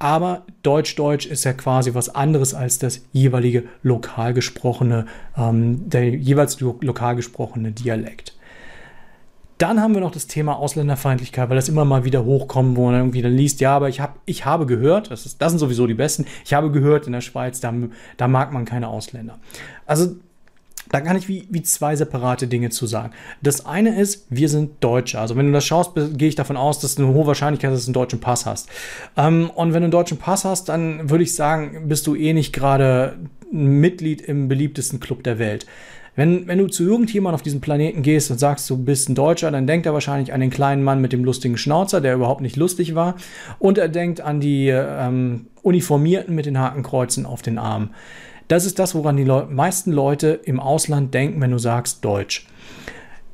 aber 0.01 0.45
Deutsch-Deutsch 0.63 1.27
ist 1.27 1.45
ja 1.45 1.53
quasi 1.53 1.95
was 1.95 2.13
anderes 2.15 2.55
als 2.55 2.79
das 2.79 3.03
jeweilige 3.13 3.65
lokal 3.83 4.33
gesprochene, 4.33 5.07
ähm, 5.37 5.89
der 5.91 6.09
jeweils 6.09 6.59
lokal 6.59 7.15
gesprochene 7.15 7.71
Dialekt. 7.71 8.35
Dann 9.59 9.83
haben 9.83 9.93
wir 9.93 10.01
noch 10.01 10.11
das 10.11 10.27
Thema 10.27 10.57
Ausländerfeindlichkeit, 10.57 11.51
weil 11.51 11.57
das 11.57 11.69
immer 11.69 11.85
mal 11.85 12.05
wieder 12.05 12.25
hochkommt, 12.25 12.79
wo 12.79 12.87
man 12.87 12.95
irgendwie 12.95 13.21
dann 13.21 13.37
liest, 13.37 13.61
ja, 13.61 13.77
aber 13.77 13.91
ich, 13.91 14.01
hab, 14.01 14.19
ich 14.25 14.47
habe 14.47 14.65
gehört, 14.65 15.11
das, 15.11 15.27
ist, 15.27 15.43
das 15.43 15.53
sind 15.53 15.59
sowieso 15.59 15.87
die 15.87 15.93
Besten, 15.93 16.25
ich 16.47 16.55
habe 16.55 16.71
gehört, 16.71 17.07
in 17.07 17.13
der 17.13 17.21
Schweiz, 17.21 17.61
da, 17.61 17.75
da 18.17 18.27
mag 18.27 18.55
man 18.55 18.65
keine 18.65 18.89
Ausländer. 18.89 19.39
Also 19.85 20.17
da 20.91 21.01
kann 21.01 21.17
ich 21.17 21.29
wie, 21.29 21.47
wie 21.51 21.63
zwei 21.63 21.95
separate 21.95 22.49
Dinge 22.49 22.71
zu 22.71 22.87
sagen. 22.87 23.13
Das 23.43 23.65
eine 23.65 24.01
ist, 24.01 24.27
wir 24.29 24.49
sind 24.49 24.73
Deutsche. 24.81 25.21
Also 25.21 25.37
wenn 25.37 25.47
du 25.47 25.53
das 25.53 25.65
schaust, 25.65 25.93
gehe 25.95 26.29
ich 26.29 26.35
davon 26.35 26.57
aus, 26.57 26.81
dass 26.81 26.97
du 26.97 27.05
eine 27.05 27.15
hohe 27.15 27.27
Wahrscheinlichkeit, 27.27 27.73
dass 27.73 27.85
du 27.85 27.89
einen 27.89 27.95
deutschen 27.95 28.21
Pass 28.21 28.45
hast. 28.47 28.69
Ähm, 29.17 29.51
und 29.55 29.73
wenn 29.73 29.83
du 29.83 29.85
einen 29.85 29.93
deutschen 29.93 30.19
Pass 30.19 30.45
hast, 30.45 30.69
dann 30.69 31.09
würde 31.09 31.25
ich 31.25 31.35
sagen, 31.35 31.89
bist 31.89 32.07
du 32.07 32.15
eh 32.17 32.33
nicht 32.33 32.53
gerade 32.53 33.17
Mitglied 33.53 34.21
im 34.21 34.49
beliebtesten 34.49 35.01
Club 35.01 35.23
der 35.23 35.39
Welt. 35.39 35.67
Wenn, 36.17 36.49
wenn 36.49 36.59
du 36.59 36.67
zu 36.67 36.83
irgendjemandem 36.83 37.37
auf 37.37 37.43
diesem 37.43 37.61
Planeten 37.61 38.03
gehst 38.03 38.31
und 38.33 38.39
sagst, 38.39 38.69
du 38.69 38.77
bist 38.77 39.09
ein 39.09 39.15
Deutscher, 39.15 39.51
dann 39.51 39.69
denkt 39.69 39.87
er 39.87 39.95
wahrscheinlich 39.95 40.33
an 40.33 40.41
den 40.41 40.51
kleinen 40.51 40.83
Mann 40.83 41.01
mit 41.01 41.13
dem 41.13 41.25
lustigen 41.25 41.57
Schnauzer, 41.57 42.01
der 42.01 42.15
überhaupt 42.15 42.41
nicht 42.41 42.57
lustig 42.57 42.97
war. 42.97 43.15
Und 43.61 43.79
er 43.79 43.89
denkt 43.89 44.21
an 44.21 44.41
die 44.41 44.69
ähm, 44.69 45.47
Uniformierten 45.63 46.35
mit 46.35 46.47
den 46.47 46.59
Hakenkreuzen 46.59 47.27
auf 47.27 47.43
den 47.43 47.59
Armen. 47.59 47.91
Das 48.51 48.67
ist 48.67 48.81
das, 48.81 48.97
woran 48.97 49.17
die 49.17 49.23
Le 49.23 49.47
meisten 49.49 49.93
Leute 49.93 50.41
im 50.43 50.59
Ausland 50.59 51.15
denken, 51.15 51.41
wenn 51.41 51.53
du 51.53 51.59
sagst 51.59 52.05
Deutsch. 52.05 52.49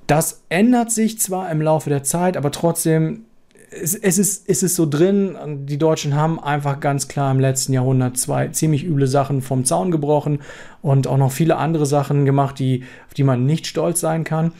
Das 0.07 0.43
ändert 0.51 0.93
sich 0.93 1.19
zwar 1.19 1.51
im 1.51 1.63
Laufe 1.63 1.89
der 1.89 2.03
Zeit, 2.03 2.37
aber 2.37 2.51
trotzdem 2.51 3.25
es, 3.71 3.95
es, 3.95 4.19
ist, 4.19 4.63
es 4.63 4.77
so 4.77 4.85
drin, 4.85 5.65
die 5.65 5.79
Deutschen 5.79 6.15
haben 6.15 6.39
einfach 6.39 6.81
ganz 6.81 7.09
klar 7.09 7.33
im 7.33 7.41
letzten 7.41 7.73
Jahrhundert 7.73 8.19
zwei 8.19 8.49
ziemlich 8.49 8.85
üble 8.85 9.07
Sachen 9.07 9.41
vom 9.41 9.65
Zaun 9.65 9.91
gebrochen 9.91 10.41
und 10.83 11.07
auch 11.07 11.17
noch 11.17 11.33
viele 11.33 11.57
andere 11.57 11.87
Sachen 11.87 12.27
gemacht, 12.27 12.59
die, 12.59 12.85
auf 13.07 13.15
die 13.15 13.25
man 13.25 13.47
nicht 13.47 13.67
stolz 13.67 14.01
sein 14.01 14.23
kann. 14.23 14.53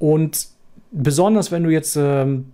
Und 0.00 0.48
besonders 0.90 1.52
wenn 1.52 1.62
du 1.62 1.70
jetzt 1.70 1.96
ähm, 1.96 2.46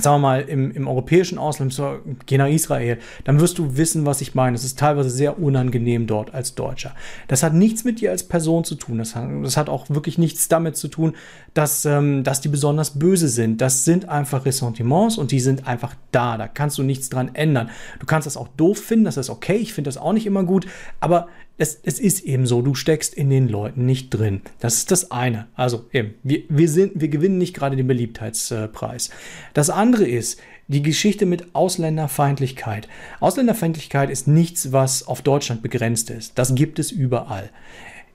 sagen 0.00 0.16
wir 0.16 0.20
mal, 0.20 0.40
im, 0.42 0.70
im 0.70 0.88
europäischen 0.88 1.36
Ausland, 1.36 1.78
geh 2.24 2.38
nach 2.38 2.48
Israel, 2.48 2.98
dann 3.24 3.40
wirst 3.40 3.58
du 3.58 3.76
wissen, 3.76 4.06
was 4.06 4.22
ich 4.22 4.34
meine. 4.34 4.56
Es 4.56 4.64
ist 4.64 4.78
teilweise 4.78 5.10
sehr 5.10 5.38
unangenehm 5.38 6.06
dort 6.06 6.32
als 6.32 6.54
Deutscher. 6.54 6.94
Das 7.28 7.42
hat 7.42 7.52
nichts 7.52 7.84
mit 7.84 8.00
dir 8.00 8.10
als 8.10 8.26
Person 8.26 8.64
zu 8.64 8.74
tun. 8.74 8.96
Das 8.96 9.14
hat, 9.14 9.28
das 9.42 9.58
hat 9.58 9.68
auch 9.68 9.90
wirklich 9.90 10.16
nichts 10.16 10.48
damit 10.48 10.76
zu 10.76 10.88
tun, 10.88 11.14
dass, 11.52 11.84
ähm, 11.84 12.24
dass 12.24 12.40
die 12.40 12.48
besonders 12.48 12.98
böse 12.98 13.28
sind. 13.28 13.60
Das 13.60 13.84
sind 13.84 14.08
einfach 14.08 14.46
Ressentiments 14.46 15.18
und 15.18 15.30
die 15.30 15.40
sind 15.40 15.66
einfach 15.66 15.94
da. 16.10 16.38
Da 16.38 16.48
kannst 16.48 16.78
du 16.78 16.82
nichts 16.82 17.10
dran 17.10 17.34
ändern. 17.34 17.68
Du 18.00 18.06
kannst 18.06 18.24
das 18.26 18.38
auch 18.38 18.48
doof 18.48 18.78
finden, 18.78 19.04
das 19.04 19.18
ist 19.18 19.28
okay. 19.28 19.56
Ich 19.56 19.74
finde 19.74 19.88
das 19.88 19.98
auch 19.98 20.14
nicht 20.14 20.24
immer 20.24 20.44
gut. 20.44 20.66
Aber 21.00 21.28
es, 21.58 21.78
es 21.82 22.00
ist 22.00 22.20
eben 22.24 22.46
so, 22.46 22.62
du 22.62 22.74
steckst 22.74 23.14
in 23.14 23.30
den 23.30 23.48
Leuten 23.48 23.84
nicht 23.84 24.10
drin. 24.10 24.40
Das 24.58 24.74
ist 24.74 24.90
das 24.90 25.10
eine. 25.10 25.46
Also 25.54 25.84
eben, 25.92 26.14
wir, 26.22 26.42
wir, 26.48 26.68
sind, 26.68 27.00
wir 27.00 27.08
gewinnen 27.08 27.38
nicht 27.38 27.54
gerade 27.54 27.76
den 27.76 27.86
Beliebtheitspreis. 27.86 29.10
Das 29.54 29.70
andere 29.70 29.81
ist 29.90 30.40
die 30.68 30.82
Geschichte 30.82 31.26
mit 31.26 31.54
Ausländerfeindlichkeit. 31.54 32.88
Ausländerfeindlichkeit 33.20 34.10
ist 34.10 34.28
nichts, 34.28 34.72
was 34.72 35.06
auf 35.06 35.22
Deutschland 35.22 35.60
begrenzt 35.62 36.08
ist. 36.10 36.38
Das 36.38 36.54
gibt 36.54 36.78
es 36.78 36.92
überall. 36.92 37.50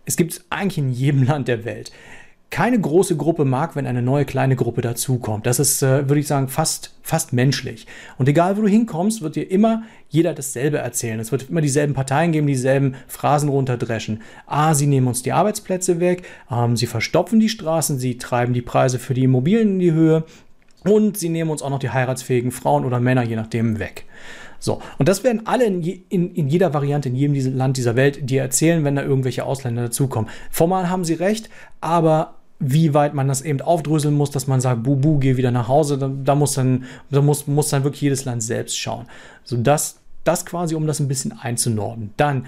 Es 0.06 0.16
gibt 0.16 0.32
es 0.32 0.46
eigentlich 0.50 0.78
in 0.78 0.90
jedem 0.92 1.24
Land 1.28 1.48
der 1.48 1.66
Welt. 1.66 1.92
keine 2.50 2.80
große 2.80 3.18
Gruppe 3.18 3.44
mag, 3.44 3.76
wenn 3.76 3.86
eine 3.86 4.02
neue 4.02 4.24
kleine 4.24 4.56
Gruppe 4.56 4.80
dazukommt. 4.82 5.46
Das 5.46 5.60
ist, 5.60 5.84
äh, 5.84 6.08
würde 6.08 6.22
ich 6.22 6.28
sagen, 6.28 6.48
fast, 6.48 6.96
fast 7.04 7.34
menschlich. 7.34 7.86
Und 8.18 8.30
egal, 8.30 8.56
wo 8.56 8.62
du 8.62 8.70
hinkommst, 8.70 9.22
wird 9.22 9.36
dir 9.36 9.52
immer 9.52 9.84
jeder 10.08 10.34
dasselbe 10.34 10.78
erzählen. 10.78 11.20
Es 11.20 11.34
wird 11.34 11.50
immer 11.50 11.60
dieselben 11.60 11.94
Parteien 11.94 12.32
geben, 12.32 12.48
dieselben 12.48 12.96
Phrasen 13.08 13.50
runterdreschen. 13.50 14.22
Ah, 14.46 14.74
sie 14.74 14.88
nehmen 14.88 15.08
uns 15.08 15.24
die 15.24 15.34
Arbeitsplätze 15.34 16.00
weg, 16.00 16.24
ähm, 16.50 16.78
sie 16.78 16.88
verstopfen 16.88 17.42
die 17.42 17.50
Straßen, 17.50 18.00
sie 18.00 18.18
treiben 18.18 18.54
die 18.54 18.62
Preise 18.62 18.98
für 18.98 19.14
die 19.14 19.26
Immobilien 19.26 19.72
in 19.72 19.80
die 19.80 19.92
Höhe 19.92 20.24
und 20.88 21.18
sie 21.18 21.30
nehmen 21.30 21.50
uns 21.50 21.62
auch 21.62 21.70
noch 21.70 21.80
die 21.80 21.90
heiratsfähigen 21.90 22.52
Frauen 22.52 22.86
oder 22.86 23.00
Männer, 23.00 23.24
je 23.24 23.36
nachdem, 23.36 23.80
weg. 23.80 24.06
So, 24.60 24.82
und 24.98 25.08
das 25.08 25.24
werden 25.24 25.46
alle 25.46 25.66
in, 25.66 25.82
je, 25.82 26.02
in, 26.10 26.34
in 26.34 26.48
jeder 26.48 26.74
Variante, 26.74 27.10
in 27.10 27.16
jedem 27.16 27.56
Land 27.56 27.78
dieser 27.78 27.96
Welt 27.96 28.30
dir 28.30 28.42
erzählen, 28.42 28.84
wenn 28.84 28.96
da 28.96 29.04
irgendwelche 29.04 29.46
Ausländer 29.46 29.84
dazukommen. 29.84 30.30
Formal 30.50 30.90
haben 30.90 31.06
sie 31.06 31.14
recht, 31.14 31.50
aber 31.80 32.36
wie 32.60 32.94
weit 32.94 33.14
man 33.14 33.28
das 33.28 33.42
eben 33.42 33.62
aufdröseln 33.62 34.16
muss, 34.16 34.32
dass 34.32 34.48
man 34.48 34.62
sagt, 34.62 34.84
bubu, 34.84 35.20
geh 35.20 35.38
wieder 35.38 35.52
nach 35.52 35.68
Hause, 35.68 35.98
da, 35.98 36.10
da, 36.10 36.34
muss 36.34 36.54
dann, 36.54 36.86
da 37.12 37.22
muss, 37.22 37.46
muss 37.46 37.70
dann 37.70 37.84
wirklich 37.84 38.02
jedes 38.02 38.26
Land 38.26 38.42
selbst 38.42 38.80
schauen. 38.80 39.06
So, 39.44 39.58
das, 39.58 40.00
das 40.24 40.46
quasi, 40.46 40.74
um 40.74 40.88
das 40.88 41.00
ein 41.00 41.08
bisschen 41.08 41.38
einzunorden. 41.40 42.14
Dann, 42.18 42.48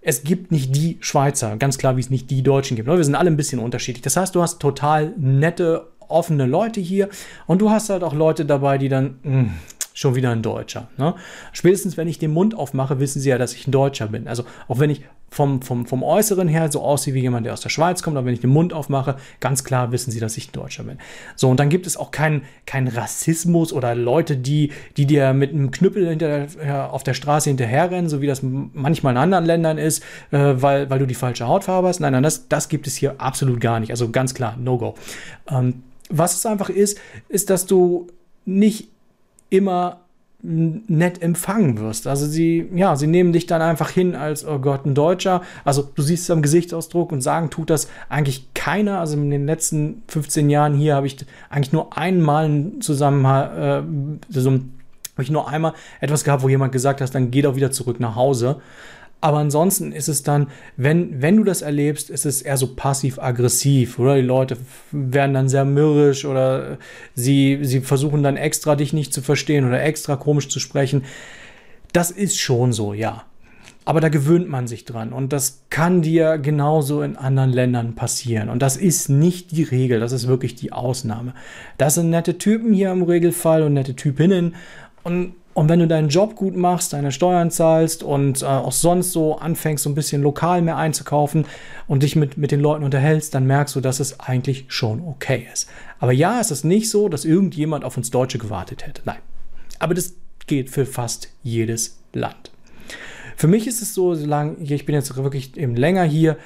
es 0.00 0.22
gibt 0.22 0.52
nicht 0.52 0.76
die 0.76 0.98
Schweizer, 1.00 1.56
ganz 1.56 1.78
klar, 1.78 1.96
wie 1.96 2.00
es 2.00 2.10
nicht 2.10 2.30
die 2.30 2.42
Deutschen 2.42 2.76
gibt. 2.76 2.88
Wir 2.88 3.02
sind 3.02 3.14
alle 3.14 3.30
ein 3.30 3.36
bisschen 3.36 3.58
unterschiedlich. 3.58 4.02
Das 4.02 4.16
heißt, 4.16 4.34
du 4.34 4.42
hast 4.42 4.60
total 4.60 5.12
nette, 5.16 5.88
offene 6.08 6.46
Leute 6.46 6.80
hier 6.80 7.08
und 7.46 7.60
du 7.60 7.70
hast 7.70 7.90
halt 7.90 8.02
auch 8.02 8.14
Leute 8.14 8.44
dabei, 8.44 8.78
die 8.78 8.88
dann, 8.88 9.18
mh, 9.22 9.32
hm, 9.32 9.50
schon 9.94 10.16
wieder 10.16 10.30
ein 10.30 10.42
Deutscher. 10.42 10.88
Ne? 10.98 11.14
Spätestens, 11.52 11.96
wenn 11.96 12.08
ich 12.08 12.18
den 12.18 12.32
Mund 12.32 12.54
aufmache, 12.54 12.98
wissen 12.98 13.20
sie 13.20 13.30
ja, 13.30 13.38
dass 13.38 13.54
ich 13.54 13.66
ein 13.68 13.70
Deutscher 13.70 14.08
bin. 14.08 14.26
Also 14.26 14.44
auch 14.66 14.80
wenn 14.80 14.90
ich 14.90 15.02
vom, 15.30 15.62
vom, 15.62 15.86
vom 15.86 16.02
Äußeren 16.02 16.46
her 16.46 16.70
so 16.70 16.80
aussehe 16.80 17.14
wie 17.14 17.20
jemand, 17.20 17.46
der 17.46 17.52
aus 17.52 17.60
der 17.60 17.68
Schweiz 17.68 18.02
kommt, 18.02 18.16
aber 18.16 18.26
wenn 18.26 18.34
ich 18.34 18.40
den 18.40 18.50
Mund 18.50 18.72
aufmache, 18.72 19.16
ganz 19.40 19.64
klar 19.64 19.90
wissen 19.90 20.12
sie, 20.12 20.20
dass 20.20 20.36
ich 20.36 20.48
ein 20.48 20.52
Deutscher 20.52 20.84
bin. 20.84 20.98
So, 21.34 21.48
und 21.48 21.58
dann 21.58 21.70
gibt 21.70 21.86
es 21.86 21.96
auch 21.96 22.12
keinen 22.12 22.42
kein 22.66 22.86
Rassismus 22.86 23.72
oder 23.72 23.94
Leute, 23.94 24.36
die, 24.36 24.72
die 24.96 25.06
dir 25.06 25.32
mit 25.32 25.50
einem 25.50 25.72
Knüppel 25.72 26.08
hinter 26.08 26.46
der, 26.46 26.92
auf 26.92 27.02
der 27.02 27.14
Straße 27.14 27.50
hinterherrennen, 27.50 28.08
so 28.08 28.20
wie 28.20 28.28
das 28.28 28.42
manchmal 28.42 29.14
in 29.14 29.18
anderen 29.18 29.44
Ländern 29.44 29.78
ist, 29.78 30.04
äh, 30.30 30.54
weil, 30.56 30.88
weil 30.90 31.00
du 31.00 31.06
die 31.06 31.14
falsche 31.14 31.48
Hautfarbe 31.48 31.88
hast. 31.88 32.00
Nein, 32.00 32.12
nein, 32.12 32.22
das, 32.22 32.48
das 32.48 32.68
gibt 32.68 32.86
es 32.86 32.94
hier 32.96 33.16
absolut 33.18 33.60
gar 33.60 33.80
nicht. 33.80 33.90
Also 33.90 34.10
ganz 34.10 34.34
klar, 34.34 34.56
No-Go. 34.56 34.94
Ähm, 35.50 35.82
was 36.10 36.34
es 36.34 36.46
einfach 36.46 36.68
ist, 36.68 36.98
ist, 37.28 37.50
dass 37.50 37.66
du 37.66 38.08
nicht 38.44 38.88
immer 39.50 40.00
nett 40.46 41.22
empfangen 41.22 41.78
wirst. 41.78 42.06
Also 42.06 42.26
sie, 42.26 42.68
ja, 42.74 42.96
sie 42.96 43.06
nehmen 43.06 43.32
dich 43.32 43.46
dann 43.46 43.62
einfach 43.62 43.88
hin 43.88 44.14
als, 44.14 44.46
oh 44.46 44.58
Gott, 44.58 44.84
ein 44.84 44.94
Deutscher. 44.94 45.40
Also 45.64 45.88
du 45.94 46.02
siehst 46.02 46.24
es 46.24 46.30
am 46.30 46.42
Gesichtsausdruck 46.42 47.12
und 47.12 47.22
sagen 47.22 47.48
tut 47.48 47.70
das 47.70 47.88
eigentlich 48.10 48.52
keiner. 48.52 49.00
Also 49.00 49.16
in 49.16 49.30
den 49.30 49.46
letzten 49.46 50.02
15 50.08 50.50
Jahren 50.50 50.74
hier 50.74 50.96
habe 50.96 51.06
ich 51.06 51.24
eigentlich 51.48 51.72
nur 51.72 51.96
einmal 51.96 52.44
einen 52.44 52.80
äh, 52.80 52.82
so, 54.28 54.50
habe 54.50 55.22
ich 55.22 55.30
nur 55.30 55.48
einmal 55.48 55.72
etwas 56.00 56.24
gehabt, 56.24 56.42
wo 56.42 56.48
jemand 56.50 56.72
gesagt 56.72 57.00
hat, 57.00 57.14
dann 57.14 57.30
geh 57.30 57.40
doch 57.40 57.56
wieder 57.56 57.70
zurück 57.70 57.98
nach 57.98 58.14
Hause. 58.14 58.60
Aber 59.24 59.38
ansonsten 59.38 59.90
ist 59.92 60.08
es 60.08 60.22
dann, 60.22 60.48
wenn, 60.76 61.22
wenn 61.22 61.38
du 61.38 61.44
das 61.44 61.62
erlebst, 61.62 62.10
ist 62.10 62.26
es 62.26 62.42
eher 62.42 62.58
so 62.58 62.74
passiv-aggressiv, 62.74 63.98
oder? 63.98 64.16
Die 64.16 64.20
Leute 64.20 64.58
werden 64.92 65.32
dann 65.32 65.48
sehr 65.48 65.64
mürrisch 65.64 66.26
oder 66.26 66.76
sie, 67.14 67.60
sie 67.62 67.80
versuchen 67.80 68.22
dann 68.22 68.36
extra 68.36 68.76
dich 68.76 68.92
nicht 68.92 69.14
zu 69.14 69.22
verstehen 69.22 69.64
oder 69.66 69.82
extra 69.82 70.16
komisch 70.16 70.50
zu 70.50 70.60
sprechen. 70.60 71.04
Das 71.94 72.10
ist 72.10 72.38
schon 72.38 72.74
so, 72.74 72.92
ja. 72.92 73.24
Aber 73.86 74.02
da 74.02 74.10
gewöhnt 74.10 74.50
man 74.50 74.66
sich 74.66 74.84
dran 74.84 75.14
und 75.14 75.32
das 75.32 75.62
kann 75.70 76.02
dir 76.02 76.36
genauso 76.36 77.00
in 77.00 77.16
anderen 77.16 77.50
Ländern 77.50 77.94
passieren. 77.94 78.50
Und 78.50 78.60
das 78.60 78.76
ist 78.76 79.08
nicht 79.08 79.52
die 79.52 79.62
Regel, 79.62 80.00
das 80.00 80.12
ist 80.12 80.28
wirklich 80.28 80.54
die 80.54 80.72
Ausnahme. 80.72 81.32
Das 81.78 81.94
sind 81.94 82.10
nette 82.10 82.36
Typen 82.36 82.74
hier 82.74 82.92
im 82.92 83.02
Regelfall 83.02 83.62
und 83.62 83.72
nette 83.72 83.96
Typinnen. 83.96 84.54
Und 85.02 85.32
und 85.54 85.68
wenn 85.68 85.78
du 85.78 85.86
deinen 85.86 86.08
Job 86.08 86.34
gut 86.34 86.56
machst, 86.56 86.92
deine 86.92 87.12
Steuern 87.12 87.50
zahlst 87.50 88.02
und 88.02 88.42
äh, 88.42 88.46
auch 88.46 88.72
sonst 88.72 89.12
so 89.12 89.38
anfängst, 89.38 89.84
so 89.84 89.90
ein 89.90 89.94
bisschen 89.94 90.20
lokal 90.20 90.62
mehr 90.62 90.76
einzukaufen 90.76 91.46
und 91.86 92.02
dich 92.02 92.16
mit, 92.16 92.36
mit 92.36 92.50
den 92.50 92.60
Leuten 92.60 92.84
unterhältst, 92.84 93.34
dann 93.34 93.46
merkst 93.46 93.76
du, 93.76 93.80
dass 93.80 94.00
es 94.00 94.18
eigentlich 94.18 94.64
schon 94.68 95.00
okay 95.00 95.46
ist. 95.52 95.68
Aber 96.00 96.12
ja, 96.12 96.40
es 96.40 96.50
ist 96.50 96.64
nicht 96.64 96.90
so, 96.90 97.08
dass 97.08 97.24
irgendjemand 97.24 97.84
auf 97.84 97.96
uns 97.96 98.10
Deutsche 98.10 98.38
gewartet 98.38 98.84
hätte. 98.84 99.02
Nein. 99.04 99.18
Aber 99.78 99.94
das 99.94 100.14
geht 100.46 100.70
für 100.70 100.86
fast 100.86 101.30
jedes 101.42 101.98
Land. 102.12 102.50
Für 103.36 103.46
mich 103.46 103.66
ist 103.66 103.80
es 103.80 103.94
so, 103.94 104.14
solange 104.14 104.56
ich 104.58 104.86
bin 104.86 104.94
jetzt 104.94 105.16
wirklich 105.16 105.56
eben 105.56 105.76
länger 105.76 106.04
hier, 106.04 106.36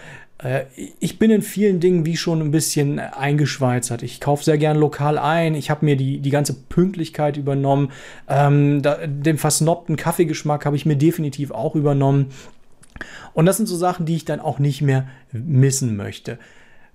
ich 1.01 1.19
bin 1.19 1.33
in 1.33 1.43
vielen 1.43 1.81
Dingen 1.81 2.07
wie 2.07 2.17
schon 2.17 2.41
ein 2.41 2.53
bisschen 2.53 3.01
eingeschweizert. 3.01 4.05
Ich 4.05 4.21
kaufe 4.21 4.45
sehr 4.45 4.57
gern 4.57 4.77
lokal 4.77 5.19
ein. 5.19 5.57
Ich 5.57 5.69
habe 5.69 5.85
mir 5.85 5.97
die, 5.97 6.21
die 6.21 6.31
ganze 6.31 6.55
Pünktlichkeit 6.55 7.37
übernommen. 7.37 7.91
Ähm, 8.29 8.81
da, 8.81 8.99
den 9.05 9.37
versnobten 9.37 9.97
Kaffeegeschmack 9.97 10.65
habe 10.65 10.77
ich 10.77 10.87
mir 10.87 10.97
definitiv 10.97 11.51
auch 11.51 11.75
übernommen. 11.75 12.27
Und 13.35 13.47
das 13.47 13.57
sind 13.57 13.67
so 13.67 13.77
Sachen, 13.77 14.07
die 14.07 14.15
ich 14.15 14.25
dann 14.25 14.39
auch 14.39 14.61
nicht 14.61 14.81
mehr 14.81 15.09
missen 15.33 15.97
möchte. 15.97 16.39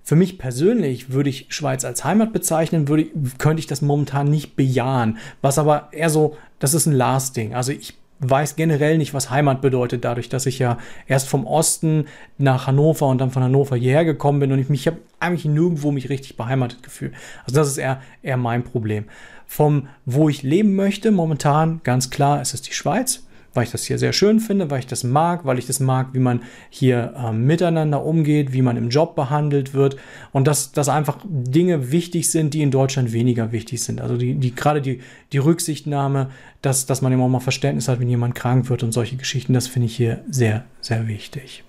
Für 0.02 0.16
mich 0.16 0.38
persönlich 0.38 1.12
würde 1.12 1.30
ich 1.30 1.46
Schweiz 1.50 1.84
als 1.84 2.04
Heimat 2.04 2.32
bezeichnen, 2.32 2.88
würde, 2.88 3.06
könnte 3.38 3.60
ich 3.60 3.66
das 3.66 3.82
momentan 3.82 4.28
nicht 4.28 4.56
bejahen. 4.56 5.18
Was 5.42 5.58
aber 5.58 5.88
eher 5.92 6.10
so, 6.10 6.36
das 6.58 6.72
ist 6.72 6.86
ein 6.86 6.92
Last-Ding. 6.92 7.54
Also 7.54 7.72
ich 7.72 7.94
weiß 8.30 8.56
generell 8.56 8.98
nicht, 8.98 9.14
was 9.14 9.30
Heimat 9.30 9.60
bedeutet, 9.60 10.04
dadurch, 10.04 10.28
dass 10.28 10.46
ich 10.46 10.58
ja 10.58 10.78
erst 11.06 11.28
vom 11.28 11.46
Osten 11.46 12.06
nach 12.38 12.66
Hannover 12.66 13.06
und 13.08 13.18
dann 13.18 13.30
von 13.30 13.42
Hannover 13.42 13.76
hierher 13.76 14.04
gekommen 14.04 14.40
bin 14.40 14.52
und 14.52 14.58
ich 14.58 14.68
mich 14.68 14.86
habe 14.86 14.98
eigentlich 15.20 15.44
nirgendwo 15.44 15.90
mich 15.90 16.08
richtig 16.08 16.36
beheimatet 16.36 16.82
gefühlt. 16.82 17.14
Also 17.44 17.56
das 17.56 17.68
ist 17.68 17.78
eher, 17.78 18.00
eher 18.22 18.36
mein 18.36 18.64
Problem. 18.64 19.04
Vom, 19.46 19.88
wo 20.04 20.28
ich 20.28 20.42
leben 20.42 20.74
möchte, 20.74 21.10
momentan 21.10 21.80
ganz 21.84 22.10
klar, 22.10 22.40
ist 22.40 22.54
es 22.54 22.62
die 22.62 22.72
Schweiz 22.72 23.24
weil 23.54 23.64
ich 23.64 23.70
das 23.70 23.84
hier 23.84 23.98
sehr 23.98 24.12
schön 24.12 24.40
finde, 24.40 24.70
weil 24.70 24.80
ich 24.80 24.86
das 24.86 25.04
mag, 25.04 25.44
weil 25.44 25.58
ich 25.58 25.66
das 25.66 25.80
mag, 25.80 26.08
wie 26.12 26.18
man 26.18 26.42
hier 26.68 27.14
äh, 27.16 27.32
miteinander 27.32 28.04
umgeht, 28.04 28.52
wie 28.52 28.62
man 28.62 28.76
im 28.76 28.90
Job 28.90 29.14
behandelt 29.14 29.72
wird 29.72 29.96
und 30.32 30.46
dass, 30.46 30.72
dass 30.72 30.88
einfach 30.88 31.18
Dinge 31.24 31.92
wichtig 31.92 32.30
sind, 32.30 32.54
die 32.54 32.62
in 32.62 32.70
Deutschland 32.70 33.12
weniger 33.12 33.52
wichtig 33.52 33.82
sind. 33.82 34.00
Also 34.00 34.16
die, 34.16 34.34
die 34.34 34.54
gerade 34.54 34.82
die, 34.82 35.00
die 35.32 35.38
Rücksichtnahme, 35.38 36.30
dass, 36.62 36.86
dass 36.86 37.00
man 37.00 37.12
immer 37.12 37.28
mal 37.28 37.40
Verständnis 37.40 37.88
hat, 37.88 38.00
wenn 38.00 38.08
jemand 38.08 38.34
krank 38.34 38.68
wird 38.68 38.82
und 38.82 38.92
solche 38.92 39.16
Geschichten, 39.16 39.52
das 39.52 39.68
finde 39.68 39.86
ich 39.86 39.96
hier 39.96 40.24
sehr, 40.28 40.64
sehr 40.80 41.06
wichtig. 41.06 41.64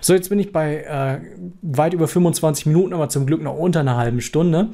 So, 0.00 0.14
jetzt 0.14 0.28
bin 0.28 0.38
ich 0.38 0.52
bei 0.52 0.82
äh, 0.82 1.20
weit 1.62 1.92
über 1.92 2.08
25 2.08 2.66
Minuten, 2.66 2.94
aber 2.94 3.08
zum 3.08 3.26
Glück 3.26 3.42
noch 3.42 3.56
unter 3.56 3.80
einer 3.80 3.96
halben 3.96 4.20
Stunde. 4.20 4.68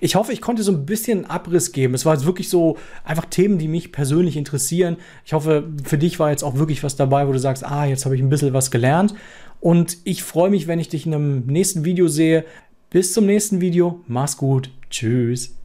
Ich 0.00 0.14
hoffe, 0.14 0.32
ich 0.32 0.40
konnte 0.40 0.62
so 0.62 0.72
ein 0.72 0.86
bisschen 0.86 1.26
Abriss 1.26 1.72
geben. 1.72 1.94
Es 1.94 2.04
war 2.06 2.14
jetzt 2.14 2.26
wirklich 2.26 2.48
so 2.48 2.76
einfach 3.04 3.26
Themen, 3.26 3.58
die 3.58 3.68
mich 3.68 3.92
persönlich 3.92 4.36
interessieren. 4.36 4.96
Ich 5.24 5.32
hoffe, 5.32 5.68
für 5.84 5.98
dich 5.98 6.18
war 6.18 6.30
jetzt 6.30 6.42
auch 6.42 6.56
wirklich 6.56 6.82
was 6.82 6.96
dabei, 6.96 7.26
wo 7.28 7.32
du 7.32 7.38
sagst, 7.38 7.64
ah, 7.64 7.84
jetzt 7.84 8.04
habe 8.04 8.16
ich 8.16 8.22
ein 8.22 8.28
bisschen 8.28 8.52
was 8.52 8.70
gelernt. 8.70 9.14
Und 9.60 9.98
ich 10.04 10.22
freue 10.22 10.50
mich, 10.50 10.66
wenn 10.66 10.78
ich 10.78 10.88
dich 10.88 11.06
in 11.06 11.14
einem 11.14 11.46
nächsten 11.46 11.84
Video 11.84 12.08
sehe. 12.08 12.44
Bis 12.90 13.12
zum 13.12 13.26
nächsten 13.26 13.60
Video. 13.60 14.00
Mach's 14.06 14.36
gut. 14.36 14.70
Tschüss. 14.90 15.59